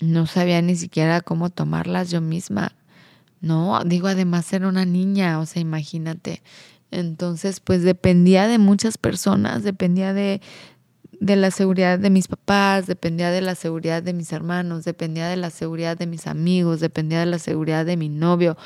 no 0.00 0.26
sabía 0.26 0.60
ni 0.62 0.76
siquiera 0.76 1.20
cómo 1.20 1.50
tomarlas 1.50 2.10
yo 2.10 2.20
misma. 2.20 2.72
No, 3.40 3.82
digo, 3.84 4.08
además 4.08 4.52
era 4.52 4.68
una 4.68 4.84
niña, 4.84 5.38
o 5.40 5.46
sea, 5.46 5.60
imagínate, 5.62 6.42
entonces, 6.90 7.60
pues 7.60 7.82
dependía 7.82 8.46
de 8.48 8.58
muchas 8.58 8.96
personas, 8.98 9.62
dependía 9.62 10.12
de, 10.12 10.40
de 11.20 11.36
la 11.36 11.50
seguridad 11.50 11.98
de 11.98 12.10
mis 12.10 12.28
papás, 12.28 12.86
dependía 12.86 13.30
de 13.30 13.40
la 13.40 13.54
seguridad 13.54 14.02
de 14.02 14.12
mis 14.12 14.32
hermanos, 14.32 14.84
dependía 14.84 15.28
de 15.28 15.36
la 15.36 15.50
seguridad 15.50 15.96
de 15.96 16.06
mis 16.06 16.26
amigos, 16.26 16.80
dependía 16.80 17.20
de 17.20 17.26
la 17.26 17.38
seguridad 17.38 17.84
de 17.84 17.96
mi 17.96 18.08
novio, 18.08 18.56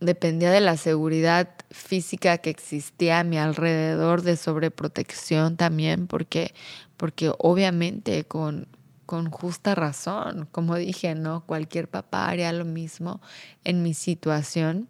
dependía 0.00 0.50
de 0.50 0.60
la 0.60 0.76
seguridad 0.76 1.48
física 1.70 2.38
que 2.38 2.50
existía 2.50 3.20
a 3.20 3.24
mi 3.24 3.38
alrededor, 3.38 4.22
de 4.22 4.36
sobreprotección 4.36 5.56
también, 5.56 6.06
porque, 6.06 6.52
porque 6.96 7.32
obviamente 7.38 8.24
con, 8.24 8.68
con 9.06 9.30
justa 9.30 9.74
razón, 9.74 10.48
como 10.50 10.76
dije, 10.76 11.14
¿no? 11.14 11.44
Cualquier 11.46 11.88
papá 11.88 12.28
haría 12.28 12.52
lo 12.52 12.64
mismo 12.64 13.20
en 13.64 13.82
mi 13.82 13.94
situación, 13.94 14.88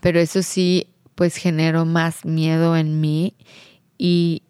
pero 0.00 0.20
eso 0.20 0.42
sí, 0.42 0.88
pues 1.14 1.36
generó 1.36 1.84
más 1.84 2.24
miedo 2.24 2.76
en 2.76 3.00
mí 3.00 3.36
y, 3.98 4.42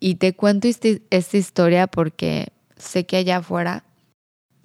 y 0.00 0.16
te 0.16 0.34
cuento 0.34 0.68
este, 0.68 1.02
esta 1.10 1.36
historia 1.36 1.86
porque 1.86 2.52
sé 2.76 3.06
que 3.06 3.16
allá 3.16 3.38
afuera 3.38 3.84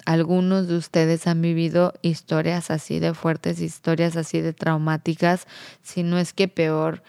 algunos 0.04 0.68
de 0.68 0.76
ustedes 0.76 1.26
han 1.26 1.40
vivido 1.40 1.94
historias 2.02 2.70
así 2.70 3.00
de 3.00 3.14
fuertes, 3.14 3.60
historias 3.60 4.16
así 4.16 4.40
de 4.40 4.52
traumáticas, 4.52 5.46
si 5.82 6.02
no 6.02 6.18
es 6.18 6.32
que 6.32 6.48
peor. 6.48 7.02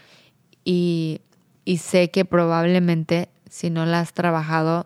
Y, 0.64 1.22
y 1.66 1.78
sé 1.78 2.10
que 2.10 2.26
probablemente 2.26 3.30
si 3.56 3.70
no 3.70 3.86
la 3.86 4.02
has 4.02 4.12
trabajado, 4.12 4.86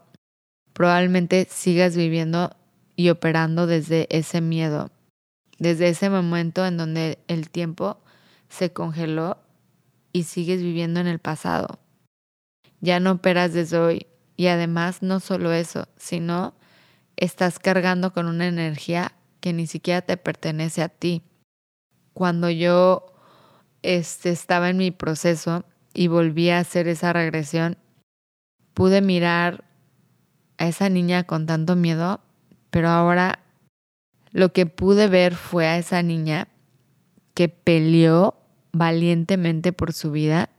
probablemente 0.74 1.48
sigas 1.50 1.98
viviendo 1.98 2.56
y 2.96 3.10
operando 3.10 3.66
desde 3.66 4.06
ese 4.16 4.42
miedo. 4.42 4.92
desde 5.58 5.90
ese 5.90 6.10
momento 6.10 6.66
en 6.66 6.78
donde 6.78 7.18
el 7.28 7.50
tiempo 7.50 8.00
se 8.48 8.72
congeló 8.72 9.40
y 10.14 10.24
sigues 10.24 10.62
viviendo 10.62 11.00
en 11.00 11.08
el 11.08 11.18
pasado. 11.18 11.80
Ya 12.80 13.00
no 13.00 13.14
operas 13.14 13.54
desde 13.54 13.78
hoy 13.80 14.08
y 14.38 14.48
además 14.48 15.02
no 15.02 15.20
solo 15.20 15.52
eso, 15.52 15.88
sino 15.98 16.54
estás 17.18 17.58
cargando 17.58 18.14
con 18.14 18.28
una 18.28 18.48
energía 18.48 19.14
que 19.42 19.52
ni 19.52 19.66
siquiera 19.66 20.04
te 20.04 20.16
pertenece 20.16 20.84
a 20.84 20.90
ti. 20.90 21.24
Cuando 22.14 22.52
yo 22.52 23.14
este, 23.82 24.30
estaba 24.30 24.70
en 24.70 24.78
mi 24.78 24.92
proceso 24.92 25.66
y 25.94 26.08
volví 26.08 26.52
a 26.52 26.60
hacer 26.60 26.88
esa 26.88 27.12
regresión, 27.12 27.76
pude 28.74 29.02
mirar 29.02 29.64
a 30.58 30.68
esa 30.68 30.90
niña 30.90 31.24
con 31.24 31.46
tanto 31.46 31.76
miedo, 31.76 32.22
pero 32.70 32.90
ahora 32.90 33.40
lo 34.32 34.54
que 34.54 34.66
pude 34.66 35.08
ver 35.08 35.36
fue 35.36 35.68
a 35.68 35.78
esa 35.78 36.04
niña 36.04 36.48
que 37.34 37.50
peleó 37.50 38.36
valientemente 38.72 39.74
por 39.74 39.94
su 39.94 40.12
vida, 40.12 40.50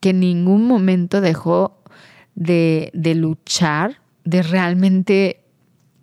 que 0.00 0.10
en 0.10 0.20
ningún 0.20 0.66
momento 0.66 1.20
dejó 1.20 1.82
de, 2.34 2.90
de 2.94 3.14
luchar, 3.14 4.00
de 4.24 4.42
realmente 4.42 5.44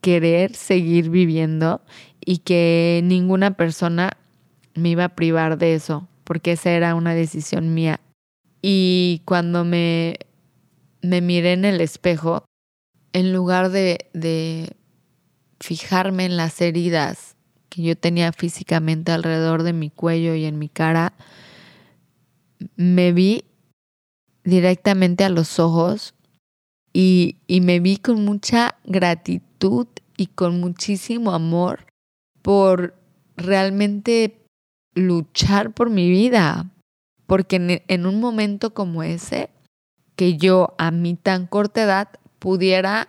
querer 0.01 0.55
seguir 0.55 1.09
viviendo 1.09 1.81
y 2.23 2.39
que 2.39 3.01
ninguna 3.03 3.51
persona 3.51 4.11
me 4.75 4.89
iba 4.89 5.05
a 5.05 5.15
privar 5.15 5.57
de 5.57 5.75
eso, 5.75 6.07
porque 6.23 6.53
esa 6.53 6.71
era 6.71 6.95
una 6.95 7.13
decisión 7.13 7.73
mía. 7.73 7.99
Y 8.61 9.21
cuando 9.25 9.63
me, 9.63 10.17
me 11.01 11.21
miré 11.21 11.53
en 11.53 11.65
el 11.65 11.81
espejo, 11.81 12.45
en 13.13 13.33
lugar 13.33 13.69
de, 13.69 14.09
de 14.13 14.75
fijarme 15.59 16.25
en 16.25 16.37
las 16.37 16.61
heridas 16.61 17.35
que 17.69 17.83
yo 17.83 17.95
tenía 17.95 18.31
físicamente 18.33 19.11
alrededor 19.11 19.63
de 19.63 19.73
mi 19.73 19.89
cuello 19.89 20.33
y 20.35 20.45
en 20.45 20.59
mi 20.59 20.69
cara, 20.69 21.13
me 22.75 23.13
vi 23.13 23.45
directamente 24.43 25.23
a 25.23 25.29
los 25.29 25.59
ojos 25.59 26.13
y, 26.91 27.37
y, 27.45 27.61
me 27.61 27.79
vi 27.79 27.97
con 27.97 28.25
mucha 28.25 28.77
gratitud 28.83 29.87
y 30.17 30.25
con 30.27 30.59
muchísimo 30.59 31.31
amor 31.31 31.85
por 32.41 32.95
realmente 33.37 34.41
luchar 34.95 35.71
por 35.71 35.91
mi 35.91 36.09
vida. 36.09 36.71
Porque 37.27 37.57
en, 37.57 37.83
en 37.87 38.05
un 38.07 38.19
momento 38.19 38.73
como 38.73 39.03
ese, 39.03 39.51
que 40.19 40.35
yo 40.35 40.75
a 40.77 40.91
mi 40.91 41.15
tan 41.15 41.47
corta 41.47 41.83
edad 41.83 42.09
pudiera 42.39 43.07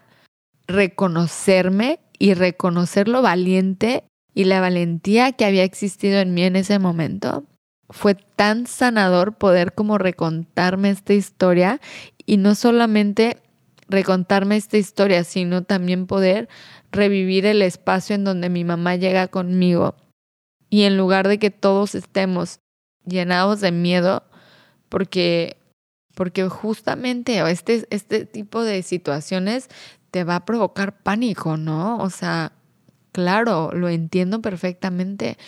reconocerme 0.68 1.98
y 2.20 2.34
reconocer 2.34 3.08
lo 3.08 3.20
valiente 3.20 4.04
y 4.32 4.44
la 4.44 4.60
valentía 4.60 5.32
que 5.32 5.44
había 5.44 5.64
existido 5.64 6.20
en 6.20 6.34
mí 6.34 6.44
en 6.44 6.54
ese 6.54 6.78
momento. 6.78 7.42
Fue 7.88 8.14
tan 8.14 8.68
sanador 8.68 9.34
poder 9.34 9.72
como 9.74 9.98
recontarme 9.98 10.90
esta 10.90 11.12
historia 11.12 11.80
y 12.26 12.36
no 12.36 12.54
solamente 12.54 13.38
recontarme 13.88 14.54
esta 14.54 14.78
historia, 14.78 15.24
sino 15.24 15.64
también 15.64 16.06
poder 16.06 16.48
revivir 16.92 17.44
el 17.44 17.62
espacio 17.62 18.14
en 18.14 18.22
donde 18.22 18.50
mi 18.50 18.62
mamá 18.62 18.94
llega 18.94 19.26
conmigo. 19.26 19.96
Y 20.68 20.82
en 20.84 20.96
lugar 20.96 21.26
de 21.26 21.40
que 21.40 21.50
todos 21.50 21.96
estemos 21.96 22.60
llenados 23.04 23.60
de 23.60 23.72
miedo, 23.72 24.22
porque, 24.88 25.56
porque 26.20 26.46
justamente 26.50 27.40
este, 27.50 27.86
este 27.88 28.26
tipo 28.26 28.62
de 28.62 28.82
situaciones 28.82 29.68
te 30.10 30.22
va 30.22 30.36
a 30.36 30.44
provocar 30.44 31.02
pánico, 31.02 31.56
¿no? 31.56 31.96
O 31.96 32.10
sea, 32.10 32.52
claro, 33.12 33.70
lo 33.72 33.88
entiendo 33.88 34.42
perfectamente, 34.42 35.38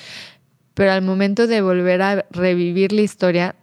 pero 0.73 0.93
al 0.93 1.03
momento 1.03 1.47
de 1.47 1.61
volver 1.61 2.01
a 2.01 2.25
revivir 2.31 2.95
la 2.95 3.03
historia, 3.03 3.55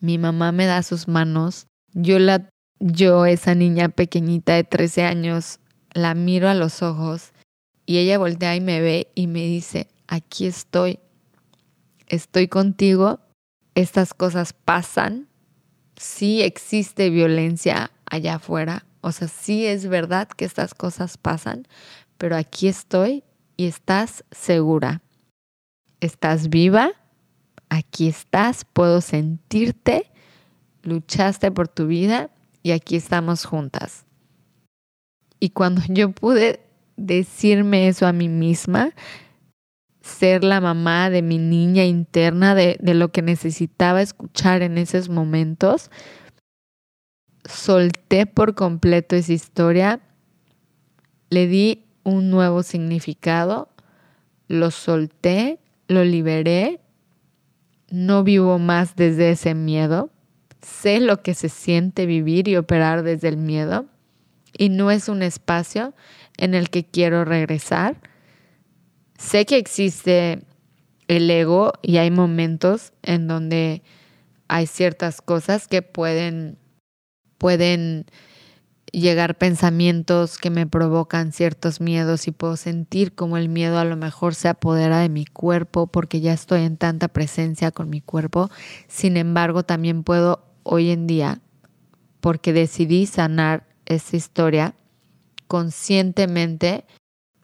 mi 0.00 0.18
mamá 0.18 0.50
me 0.50 0.66
da 0.66 0.82
sus 0.82 1.06
manos, 1.06 1.68
yo 1.92 2.18
la 2.18 2.48
yo 2.80 3.24
esa 3.24 3.54
niña 3.54 3.88
pequeñita 3.88 4.54
de 4.54 4.64
13 4.64 5.04
años 5.04 5.60
la 5.92 6.16
miro 6.16 6.48
a 6.48 6.54
los 6.54 6.82
ojos 6.82 7.30
y 7.86 7.98
ella 7.98 8.18
voltea 8.18 8.56
y 8.56 8.60
me 8.60 8.80
ve 8.80 9.12
y 9.14 9.28
me 9.28 9.46
dice, 9.46 9.86
"Aquí 10.08 10.46
estoy. 10.46 10.98
Estoy 12.08 12.48
contigo. 12.48 13.20
Estas 13.76 14.12
cosas 14.12 14.52
pasan. 14.54 15.28
Sí 16.02 16.42
existe 16.42 17.10
violencia 17.10 17.92
allá 18.06 18.34
afuera, 18.34 18.84
o 19.02 19.12
sea, 19.12 19.28
sí 19.28 19.66
es 19.66 19.86
verdad 19.86 20.26
que 20.26 20.44
estas 20.44 20.74
cosas 20.74 21.16
pasan, 21.16 21.68
pero 22.18 22.34
aquí 22.34 22.66
estoy 22.66 23.22
y 23.56 23.66
estás 23.66 24.24
segura. 24.32 25.00
Estás 26.00 26.48
viva, 26.48 26.90
aquí 27.68 28.08
estás, 28.08 28.64
puedo 28.64 29.00
sentirte, 29.00 30.10
luchaste 30.82 31.52
por 31.52 31.68
tu 31.68 31.86
vida 31.86 32.30
y 32.64 32.72
aquí 32.72 32.96
estamos 32.96 33.44
juntas. 33.44 34.04
Y 35.38 35.50
cuando 35.50 35.82
yo 35.86 36.10
pude 36.10 36.66
decirme 36.96 37.86
eso 37.86 38.08
a 38.08 38.12
mí 38.12 38.28
misma, 38.28 38.90
ser 40.02 40.44
la 40.44 40.60
mamá 40.60 41.10
de 41.10 41.22
mi 41.22 41.38
niña 41.38 41.84
interna, 41.84 42.54
de, 42.54 42.76
de 42.80 42.94
lo 42.94 43.12
que 43.12 43.22
necesitaba 43.22 44.02
escuchar 44.02 44.62
en 44.62 44.78
esos 44.78 45.08
momentos, 45.08 45.90
solté 47.44 48.26
por 48.26 48.54
completo 48.54 49.16
esa 49.16 49.32
historia, 49.32 50.00
le 51.30 51.46
di 51.46 51.84
un 52.04 52.30
nuevo 52.30 52.62
significado, 52.62 53.68
lo 54.48 54.70
solté, 54.70 55.58
lo 55.88 56.04
liberé, 56.04 56.80
no 57.90 58.24
vivo 58.24 58.58
más 58.58 58.96
desde 58.96 59.30
ese 59.30 59.54
miedo, 59.54 60.10
sé 60.60 61.00
lo 61.00 61.22
que 61.22 61.34
se 61.34 61.48
siente 61.48 62.06
vivir 62.06 62.48
y 62.48 62.56
operar 62.56 63.02
desde 63.02 63.28
el 63.28 63.36
miedo 63.36 63.86
y 64.56 64.68
no 64.68 64.90
es 64.90 65.08
un 65.08 65.22
espacio 65.22 65.94
en 66.36 66.54
el 66.54 66.70
que 66.70 66.84
quiero 66.84 67.24
regresar. 67.24 67.96
Sé 69.22 69.46
que 69.46 69.56
existe 69.56 70.42
el 71.06 71.30
ego 71.30 71.72
y 71.80 71.98
hay 71.98 72.10
momentos 72.10 72.92
en 73.02 73.28
donde 73.28 73.82
hay 74.48 74.66
ciertas 74.66 75.22
cosas 75.22 75.68
que 75.68 75.80
pueden 75.80 76.58
pueden 77.38 78.06
llegar 78.90 79.38
pensamientos 79.38 80.38
que 80.38 80.50
me 80.50 80.66
provocan 80.66 81.32
ciertos 81.32 81.80
miedos 81.80 82.26
y 82.26 82.32
puedo 82.32 82.56
sentir 82.56 83.14
como 83.14 83.36
el 83.36 83.48
miedo 83.48 83.78
a 83.78 83.84
lo 83.84 83.96
mejor 83.96 84.34
se 84.34 84.48
apodera 84.48 84.98
de 84.98 85.08
mi 85.08 85.24
cuerpo 85.24 85.86
porque 85.86 86.20
ya 86.20 86.32
estoy 86.32 86.62
en 86.62 86.76
tanta 86.76 87.06
presencia 87.06 87.70
con 87.70 87.88
mi 87.88 88.00
cuerpo. 88.00 88.50
Sin 88.88 89.16
embargo, 89.16 89.62
también 89.62 90.02
puedo 90.02 90.44
hoy 90.64 90.90
en 90.90 91.06
día, 91.06 91.40
porque 92.20 92.52
decidí 92.52 93.06
sanar 93.06 93.66
esa 93.86 94.16
historia, 94.16 94.74
conscientemente 95.46 96.84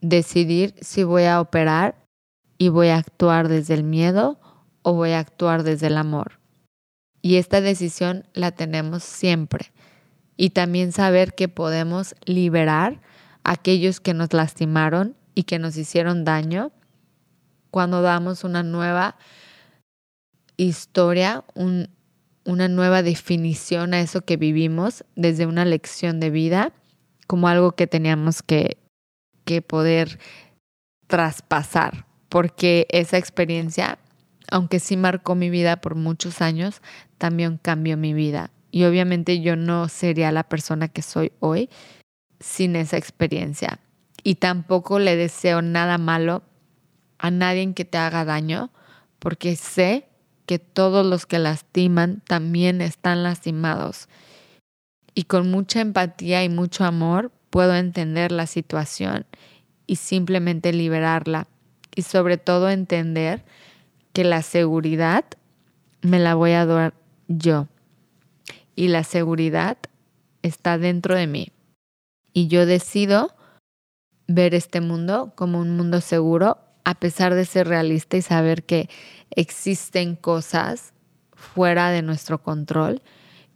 decidir 0.00 0.74
si 0.80 1.02
voy 1.04 1.24
a 1.24 1.40
operar 1.40 2.04
y 2.58 2.68
voy 2.68 2.88
a 2.88 2.96
actuar 2.96 3.48
desde 3.48 3.74
el 3.74 3.84
miedo 3.84 4.38
o 4.82 4.94
voy 4.94 5.10
a 5.10 5.20
actuar 5.20 5.62
desde 5.62 5.88
el 5.88 5.96
amor. 5.96 6.38
Y 7.22 7.36
esta 7.36 7.60
decisión 7.60 8.26
la 8.32 8.52
tenemos 8.52 9.02
siempre 9.02 9.72
y 10.36 10.50
también 10.50 10.92
saber 10.92 11.34
que 11.34 11.48
podemos 11.48 12.14
liberar 12.24 13.00
a 13.44 13.52
aquellos 13.52 14.00
que 14.00 14.14
nos 14.14 14.32
lastimaron 14.32 15.16
y 15.34 15.44
que 15.44 15.58
nos 15.58 15.76
hicieron 15.76 16.24
daño 16.24 16.72
cuando 17.70 18.02
damos 18.02 18.44
una 18.44 18.62
nueva 18.62 19.16
historia, 20.56 21.44
una 22.44 22.68
nueva 22.68 23.02
definición 23.02 23.94
a 23.94 24.00
eso 24.00 24.22
que 24.22 24.36
vivimos 24.36 25.04
desde 25.16 25.46
una 25.46 25.64
lección 25.64 26.18
de 26.20 26.30
vida 26.30 26.72
como 27.26 27.46
algo 27.48 27.72
que 27.72 27.86
teníamos 27.86 28.42
que, 28.42 28.78
poder 29.62 30.18
traspasar, 31.06 32.06
porque 32.28 32.86
esa 32.90 33.18
experiencia, 33.18 33.98
aunque 34.50 34.80
sí 34.80 34.96
marcó 34.96 35.34
mi 35.34 35.50
vida 35.50 35.80
por 35.80 35.94
muchos 35.94 36.42
años, 36.42 36.82
también 37.18 37.58
cambió 37.58 37.96
mi 37.96 38.12
vida 38.12 38.50
y 38.70 38.84
obviamente 38.84 39.40
yo 39.40 39.56
no 39.56 39.88
sería 39.88 40.32
la 40.32 40.44
persona 40.44 40.88
que 40.88 41.02
soy 41.02 41.32
hoy 41.40 41.68
sin 42.40 42.76
esa 42.76 42.96
experiencia. 42.96 43.80
Y 44.22 44.36
tampoco 44.36 44.98
le 44.98 45.16
deseo 45.16 45.62
nada 45.62 45.98
malo 45.98 46.42
a 47.18 47.30
nadie 47.30 47.72
que 47.74 47.84
te 47.84 47.98
haga 47.98 48.24
daño, 48.24 48.70
porque 49.18 49.56
sé 49.56 50.06
que 50.46 50.58
todos 50.58 51.04
los 51.04 51.26
que 51.26 51.38
lastiman 51.38 52.22
también 52.26 52.80
están 52.80 53.22
lastimados. 53.22 54.08
Y 55.14 55.24
con 55.24 55.50
mucha 55.50 55.80
empatía 55.80 56.44
y 56.44 56.48
mucho 56.48 56.84
amor 56.84 57.32
puedo 57.50 57.74
entender 57.74 58.32
la 58.32 58.46
situación 58.46 59.26
y 59.86 59.96
simplemente 59.96 60.72
liberarla. 60.72 61.48
Y 61.94 62.02
sobre 62.02 62.38
todo 62.38 62.70
entender 62.70 63.44
que 64.12 64.24
la 64.24 64.42
seguridad 64.42 65.24
me 66.02 66.18
la 66.18 66.34
voy 66.34 66.52
a 66.52 66.64
dar 66.64 66.94
yo 67.26 67.66
y 68.76 68.88
la 68.88 69.02
seguridad 69.02 69.78
está 70.42 70.78
dentro 70.78 71.16
de 71.16 71.26
mí. 71.26 71.48
Y 72.32 72.46
yo 72.46 72.66
decido 72.66 73.34
ver 74.28 74.54
este 74.54 74.80
mundo 74.80 75.32
como 75.34 75.58
un 75.58 75.76
mundo 75.76 76.00
seguro 76.00 76.58
a 76.84 76.94
pesar 76.94 77.34
de 77.34 77.44
ser 77.44 77.68
realista 77.68 78.16
y 78.16 78.22
saber 78.22 78.64
que 78.64 78.88
existen 79.30 80.14
cosas 80.14 80.92
fuera 81.32 81.90
de 81.90 82.02
nuestro 82.02 82.42
control 82.42 83.02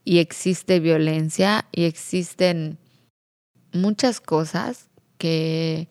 y 0.04 0.18
existe 0.18 0.80
violencia 0.80 1.66
y 1.72 1.84
existen 1.84 2.78
muchas 3.72 4.20
cosas 4.20 4.88
que, 5.18 5.88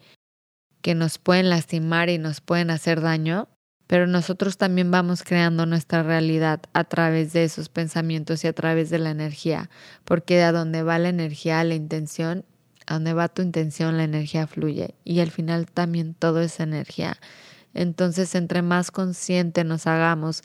que 0.81 0.95
nos 0.95 1.17
pueden 1.17 1.49
lastimar 1.49 2.09
y 2.09 2.17
nos 2.17 2.41
pueden 2.41 2.69
hacer 2.69 3.01
daño, 3.01 3.47
pero 3.87 4.07
nosotros 4.07 4.57
también 4.57 4.89
vamos 4.89 5.23
creando 5.23 5.65
nuestra 5.65 6.01
realidad 6.01 6.61
a 6.73 6.85
través 6.85 7.33
de 7.33 7.43
esos 7.43 7.69
pensamientos 7.69 8.43
y 8.43 8.47
a 8.47 8.53
través 8.53 8.89
de 8.89 8.99
la 8.99 9.11
energía, 9.11 9.69
porque 10.05 10.41
a 10.43 10.51
donde 10.51 10.81
va 10.83 10.97
la 10.97 11.09
energía, 11.09 11.63
la 11.63 11.75
intención, 11.75 12.45
a 12.87 12.93
donde 12.93 13.13
va 13.13 13.27
tu 13.27 13.41
intención, 13.41 13.97
la 13.97 14.05
energía 14.05 14.47
fluye 14.47 14.95
y 15.03 15.19
al 15.19 15.29
final 15.29 15.65
también 15.65 16.13
todo 16.13 16.41
es 16.41 16.59
energía. 16.59 17.17
Entonces, 17.73 18.35
entre 18.35 18.61
más 18.61 18.91
consciente 18.91 19.63
nos 19.63 19.87
hagamos 19.87 20.41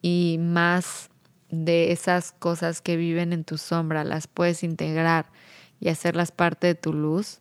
y 0.00 0.38
más 0.40 1.10
de 1.50 1.92
esas 1.92 2.32
cosas 2.32 2.80
que 2.80 2.96
viven 2.96 3.32
en 3.32 3.44
tu 3.44 3.58
sombra 3.58 4.04
las 4.04 4.26
puedes 4.26 4.62
integrar 4.62 5.26
y 5.80 5.88
hacerlas 5.88 6.32
parte 6.32 6.66
de 6.68 6.74
tu 6.74 6.92
luz, 6.92 7.40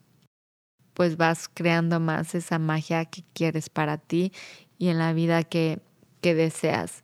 pues 0.94 1.18
vas 1.18 1.50
creando 1.52 2.00
más 2.00 2.36
esa 2.36 2.60
magia 2.60 3.06
que 3.06 3.24
quieres 3.34 3.70
para 3.70 3.98
ti 3.98 4.32
y 4.78 4.90
en 4.90 5.00
la 5.00 5.14
vida 5.14 5.44
que, 5.44 5.80
que 6.22 6.36
deseas. 6.36 7.04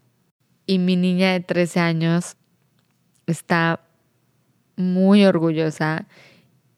Y 0.65 0.79
mi 0.79 0.95
niña 0.95 1.31
de 1.31 1.39
13 1.39 1.79
años 1.79 2.35
está 3.25 3.81
muy 4.75 5.25
orgullosa 5.25 6.07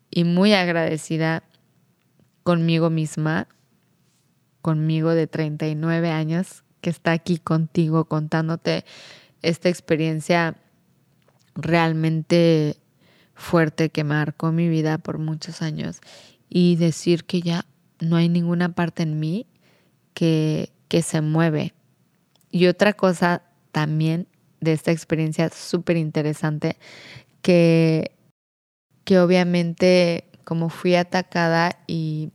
y 0.09 0.23
muy 0.23 0.53
agradecida 0.53 1.43
conmigo 2.43 2.89
misma, 2.89 3.47
conmigo 4.61 5.11
de 5.11 5.27
39 5.27 6.09
años, 6.09 6.63
que 6.81 6.89
está 6.89 7.11
aquí 7.11 7.37
contigo 7.37 8.05
contándote 8.05 8.85
esta 9.41 9.69
experiencia 9.69 10.55
realmente 11.55 12.77
fuerte 13.33 13.89
que 13.89 14.03
marcó 14.03 14.51
mi 14.51 14.69
vida 14.69 14.97
por 14.97 15.17
muchos 15.17 15.61
años 15.61 16.01
y 16.49 16.75
decir 16.75 17.23
que 17.25 17.41
ya 17.41 17.65
no 17.99 18.15
hay 18.15 18.29
ninguna 18.29 18.73
parte 18.73 19.03
en 19.03 19.19
mí 19.19 19.47
que, 20.13 20.71
que 20.87 21.01
se 21.01 21.21
mueve. 21.21 21.73
Y 22.51 22.67
otra 22.67 22.93
cosa 22.93 23.43
también 23.71 24.27
de 24.59 24.73
esta 24.73 24.91
experiencia 24.91 25.49
súper 25.49 25.97
interesante, 25.97 26.77
que, 27.41 28.11
que 29.05 29.19
obviamente 29.19 30.25
como 30.43 30.69
fui 30.69 30.95
atacada 30.95 31.79
y, 31.87 32.31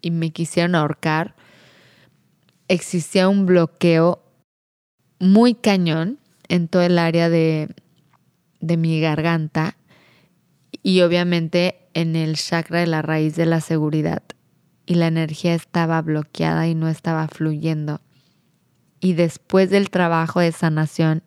y 0.00 0.10
me 0.10 0.30
quisieron 0.30 0.74
ahorcar, 0.74 1.34
existía 2.68 3.28
un 3.28 3.46
bloqueo 3.46 4.22
muy 5.18 5.54
cañón 5.54 6.18
en 6.48 6.68
todo 6.68 6.82
el 6.82 6.98
área 6.98 7.28
de, 7.28 7.68
de 8.60 8.76
mi 8.76 9.00
garganta 9.00 9.76
y 10.82 11.00
obviamente 11.02 11.88
en 11.94 12.16
el 12.16 12.36
chakra 12.36 12.80
de 12.80 12.86
la 12.86 13.02
raíz 13.02 13.36
de 13.36 13.46
la 13.46 13.60
seguridad. 13.60 14.22
Y 14.86 14.94
la 14.94 15.06
energía 15.06 15.54
estaba 15.54 16.02
bloqueada 16.02 16.66
y 16.66 16.74
no 16.74 16.88
estaba 16.88 17.28
fluyendo. 17.28 18.00
Y 19.00 19.14
después 19.14 19.70
del 19.70 19.90
trabajo 19.90 20.40
de 20.40 20.52
sanación, 20.52 21.22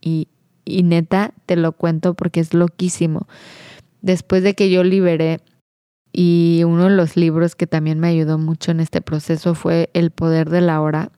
y, 0.00 0.28
y 0.64 0.82
neta 0.82 1.34
te 1.46 1.56
lo 1.56 1.72
cuento 1.72 2.14
porque 2.14 2.40
es 2.40 2.54
loquísimo, 2.54 3.26
después 4.00 4.42
de 4.42 4.54
que 4.54 4.70
yo 4.70 4.84
liberé, 4.84 5.40
y 6.12 6.62
uno 6.64 6.84
de 6.84 6.96
los 6.96 7.16
libros 7.16 7.54
que 7.54 7.66
también 7.66 8.00
me 8.00 8.08
ayudó 8.08 8.38
mucho 8.38 8.70
en 8.70 8.80
este 8.80 9.00
proceso 9.00 9.54
fue 9.54 9.90
El 9.92 10.10
poder 10.10 10.50
de 10.50 10.60
la 10.60 10.80
hora 10.80 11.12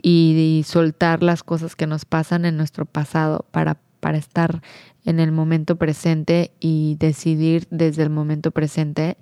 y, 0.00 0.62
soltar 0.66 1.22
las 1.22 1.42
cosas 1.42 1.76
que 1.76 1.86
nos 1.86 2.04
pasan 2.04 2.44
en 2.44 2.56
nuestro 2.56 2.84
pasado 2.84 3.46
para, 3.50 3.78
para 4.04 4.18
estar 4.18 4.60
en 5.06 5.18
el 5.18 5.32
momento 5.32 5.76
presente 5.76 6.52
y 6.60 6.96
decidir 6.98 7.66
desde 7.70 8.02
el 8.02 8.10
momento 8.10 8.50
presente, 8.50 9.16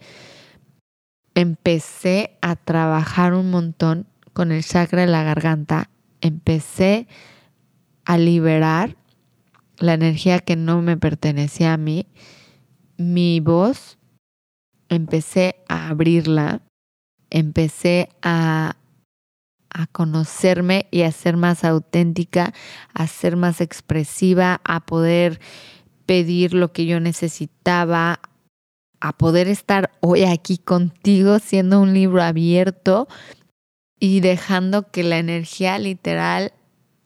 empecé 1.36 2.36
a 2.42 2.56
trabajar 2.56 3.32
un 3.32 3.52
montón 3.52 4.08
con 4.32 4.50
el 4.50 4.64
chakra 4.64 5.02
de 5.02 5.06
la 5.06 5.22
garganta, 5.22 5.88
empecé 6.20 7.06
a 8.04 8.18
liberar 8.18 8.96
la 9.78 9.94
energía 9.94 10.40
que 10.40 10.56
no 10.56 10.82
me 10.82 10.96
pertenecía 10.96 11.74
a 11.74 11.76
mí, 11.76 12.08
mi 12.96 13.38
voz, 13.38 13.98
empecé 14.88 15.62
a 15.68 15.90
abrirla, 15.90 16.62
empecé 17.30 18.08
a 18.20 18.74
a 19.72 19.86
conocerme 19.86 20.86
y 20.90 21.02
a 21.02 21.12
ser 21.12 21.36
más 21.36 21.64
auténtica, 21.64 22.52
a 22.94 23.06
ser 23.06 23.36
más 23.36 23.60
expresiva, 23.60 24.60
a 24.64 24.80
poder 24.80 25.40
pedir 26.06 26.54
lo 26.54 26.72
que 26.72 26.86
yo 26.86 27.00
necesitaba, 27.00 28.20
a 29.00 29.16
poder 29.16 29.48
estar 29.48 29.90
hoy 30.00 30.24
aquí 30.24 30.58
contigo 30.58 31.38
siendo 31.38 31.80
un 31.80 31.94
libro 31.94 32.22
abierto 32.22 33.08
y 33.98 34.20
dejando 34.20 34.90
que 34.90 35.04
la 35.04 35.18
energía 35.18 35.78
literal 35.78 36.52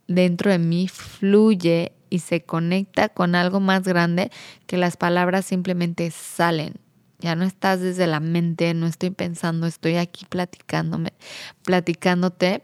dentro 0.09 0.51
de 0.51 0.59
mí 0.59 0.89
fluye 0.89 1.93
y 2.11 2.21
se 2.21 2.43
conecta 2.43 3.09
con 3.09 3.35
algo 3.35 3.61
más 3.61 3.83
grande 3.83 4.31
que 4.67 4.77
las 4.77 4.97
palabras 4.97 5.45
simplemente 5.47 6.11
salen. 6.11 6.86
Ya 7.19 7.35
no 7.35 7.45
estás 7.45 7.81
desde 7.81 8.07
la 8.07 8.21
mente, 8.21 8.75
no 8.75 8.87
estoy 8.87 9.11
pensando, 9.11 9.67
estoy 9.67 9.97
aquí 9.97 10.27
platicándome, 10.29 11.15
platicándote 11.65 12.63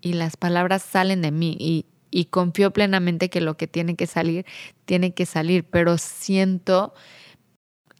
y 0.00 0.14
las 0.14 0.36
palabras 0.36 0.82
salen 0.82 1.22
de 1.22 1.30
mí 1.30 1.56
y, 1.58 1.86
y 2.10 2.26
confío 2.26 2.72
plenamente 2.72 3.30
que 3.30 3.40
lo 3.40 3.56
que 3.56 3.66
tiene 3.66 3.94
que 3.94 4.06
salir, 4.06 4.44
tiene 4.86 5.14
que 5.14 5.26
salir, 5.26 5.64
pero 5.64 5.98
siento 5.98 6.94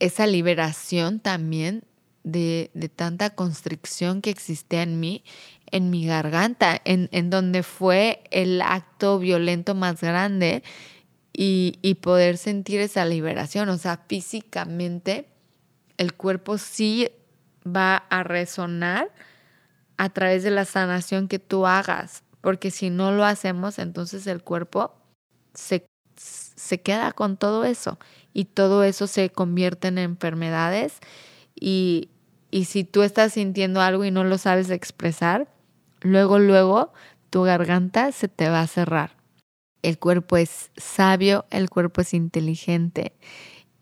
esa 0.00 0.26
liberación 0.26 1.20
también 1.20 1.84
de, 2.24 2.70
de, 2.74 2.88
tanta 2.88 3.30
constricción 3.30 4.22
que 4.22 4.30
existía 4.30 4.82
en 4.82 4.98
mí, 4.98 5.24
en 5.70 5.90
mi 5.90 6.06
garganta, 6.06 6.80
en, 6.84 7.08
en 7.12 7.30
donde 7.30 7.62
fue 7.62 8.22
el 8.30 8.60
acto 8.60 9.18
violento 9.18 9.74
más 9.74 10.00
grande 10.00 10.62
y, 11.32 11.78
y, 11.80 11.94
poder 11.94 12.36
sentir 12.36 12.80
esa 12.80 13.04
liberación, 13.04 13.68
o 13.68 13.78
sea, 13.78 14.04
físicamente 14.08 15.28
el 16.00 16.14
cuerpo 16.14 16.56
sí 16.56 17.10
va 17.66 17.96
a 18.08 18.22
resonar 18.22 19.12
a 19.98 20.08
través 20.08 20.42
de 20.42 20.50
la 20.50 20.64
sanación 20.64 21.28
que 21.28 21.38
tú 21.38 21.66
hagas, 21.66 22.24
porque 22.40 22.70
si 22.70 22.88
no 22.88 23.12
lo 23.12 23.22
hacemos, 23.22 23.78
entonces 23.78 24.26
el 24.26 24.42
cuerpo 24.42 24.94
se, 25.52 25.84
se 26.16 26.80
queda 26.80 27.12
con 27.12 27.36
todo 27.36 27.66
eso 27.66 27.98
y 28.32 28.46
todo 28.46 28.82
eso 28.82 29.06
se 29.06 29.28
convierte 29.28 29.88
en 29.88 29.98
enfermedades 29.98 31.00
y, 31.54 32.08
y 32.50 32.64
si 32.64 32.82
tú 32.82 33.02
estás 33.02 33.34
sintiendo 33.34 33.82
algo 33.82 34.06
y 34.06 34.10
no 34.10 34.24
lo 34.24 34.38
sabes 34.38 34.70
expresar, 34.70 35.52
luego, 36.00 36.38
luego 36.38 36.94
tu 37.28 37.42
garganta 37.42 38.10
se 38.12 38.28
te 38.28 38.48
va 38.48 38.62
a 38.62 38.66
cerrar. 38.66 39.18
El 39.82 39.98
cuerpo 39.98 40.38
es 40.38 40.70
sabio, 40.78 41.44
el 41.50 41.68
cuerpo 41.68 42.00
es 42.00 42.14
inteligente 42.14 43.12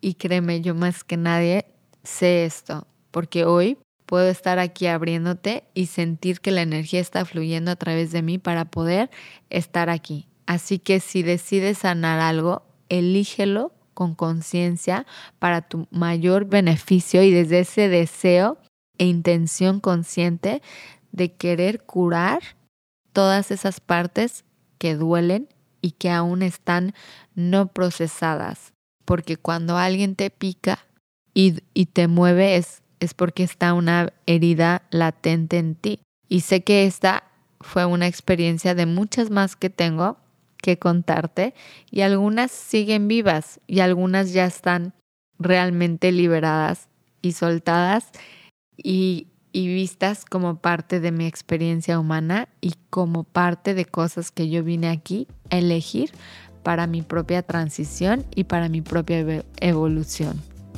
y 0.01 0.15
créeme, 0.15 0.63
yo 0.63 0.75
más 0.75 1.05
que 1.05 1.17
nadie 1.17 1.78
sé 2.09 2.45
esto, 2.45 2.87
porque 3.11 3.45
hoy 3.45 3.79
puedo 4.07 4.29
estar 4.29 4.59
aquí 4.59 4.87
abriéndote 4.87 5.65
y 5.75 5.87
sentir 5.87 6.41
que 6.41 6.51
la 6.51 6.63
energía 6.63 7.01
está 7.01 7.25
fluyendo 7.25 7.71
a 7.71 7.77
través 7.77 8.11
de 8.11 8.23
mí 8.23 8.39
para 8.39 8.65
poder 8.65 9.11
estar 9.51 9.91
aquí. 9.91 10.27
Así 10.47 10.79
que 10.79 10.99
si 10.99 11.23
decides 11.23 11.79
sanar 11.79 12.19
algo, 12.19 12.63
elígelo 12.89 13.73
con 13.93 14.15
conciencia 14.15 15.07
para 15.39 15.63
tu 15.63 15.87
mayor 15.91 16.47
beneficio 16.47 17.23
y 17.23 17.31
desde 17.31 17.61
ese 17.61 17.89
deseo 17.89 18.59
e 18.97 19.05
intención 19.05 19.81
consciente 19.81 20.63
de 21.13 21.33
querer 21.35 21.83
curar 21.83 22.41
todas 23.13 23.51
esas 23.51 23.81
partes 23.81 24.45
que 24.79 24.95
duelen 24.95 25.49
y 25.83 25.93
que 25.93 26.11
aún 26.11 26.43
están 26.43 26.95
no 27.35 27.69
procesadas. 27.69 28.73
Porque 29.05 29.37
cuando 29.37 29.77
alguien 29.77 30.17
te 30.17 30.31
pica, 30.31 30.88
y, 31.41 31.87
te 31.87 32.09
mueve 32.09 32.57
es, 32.57 32.83
es 32.99 33.15
porque 33.15 33.45
está 33.45 33.73
una 33.73 34.13
herida 34.27 34.83
latente 34.91 35.59
en 35.59 35.77
ti. 35.77 36.01
Y 36.29 36.41
sé 36.41 36.65
que 36.65 36.85
esta 36.85 37.23
fue 37.61 37.85
una 37.85 38.09
experiencia 38.09 38.75
de 38.75 38.87
muchas 38.87 39.31
más 39.31 39.55
que 39.55 39.71
tengo 39.71 40.19
que 40.57 40.81
contarte 40.81 41.55
y 41.93 42.01
algunas 42.01 42.51
siguen 42.51 43.07
vivas 43.07 43.61
y 43.69 43.79
algunas 43.79 44.33
ya 44.33 44.47
están 44.47 44.95
realmente 45.39 46.11
liberadas 46.11 46.89
y 47.23 47.33
soltadas 47.33 48.11
y, 48.77 49.29
y, 49.53 49.69
vistas 49.69 50.25
como 50.25 50.57
parte 50.57 50.99
de 50.99 51.13
mi 51.13 51.27
experiencia 51.27 52.01
humana 52.01 52.49
y 52.61 52.75
como 52.91 53.23
parte 53.23 53.75
de 53.75 53.85
cosas 53.85 54.33
que 54.33 54.49
yo 54.51 54.65
vine 54.65 54.89
aquí 54.89 55.29
a 55.51 55.59
elegir 55.59 56.11
para 56.65 56.89
mi 56.89 57.03
propia 57.03 57.43
transición 57.43 58.27
y 58.35 58.45
para 58.45 58.69
mi 58.69 58.83
propia 58.83 59.45
evolución. 59.61 60.48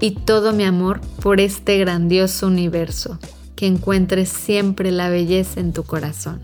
y 0.00 0.12
todo 0.12 0.52
mi 0.52 0.64
amor 0.64 1.00
por 1.22 1.40
este 1.40 1.78
grandioso 1.78 2.46
universo. 2.46 3.18
Que 3.54 3.66
encuentres 3.66 4.28
siempre 4.28 4.90
la 4.90 5.08
belleza 5.08 5.60
en 5.60 5.72
tu 5.72 5.82
corazón. 5.82 6.40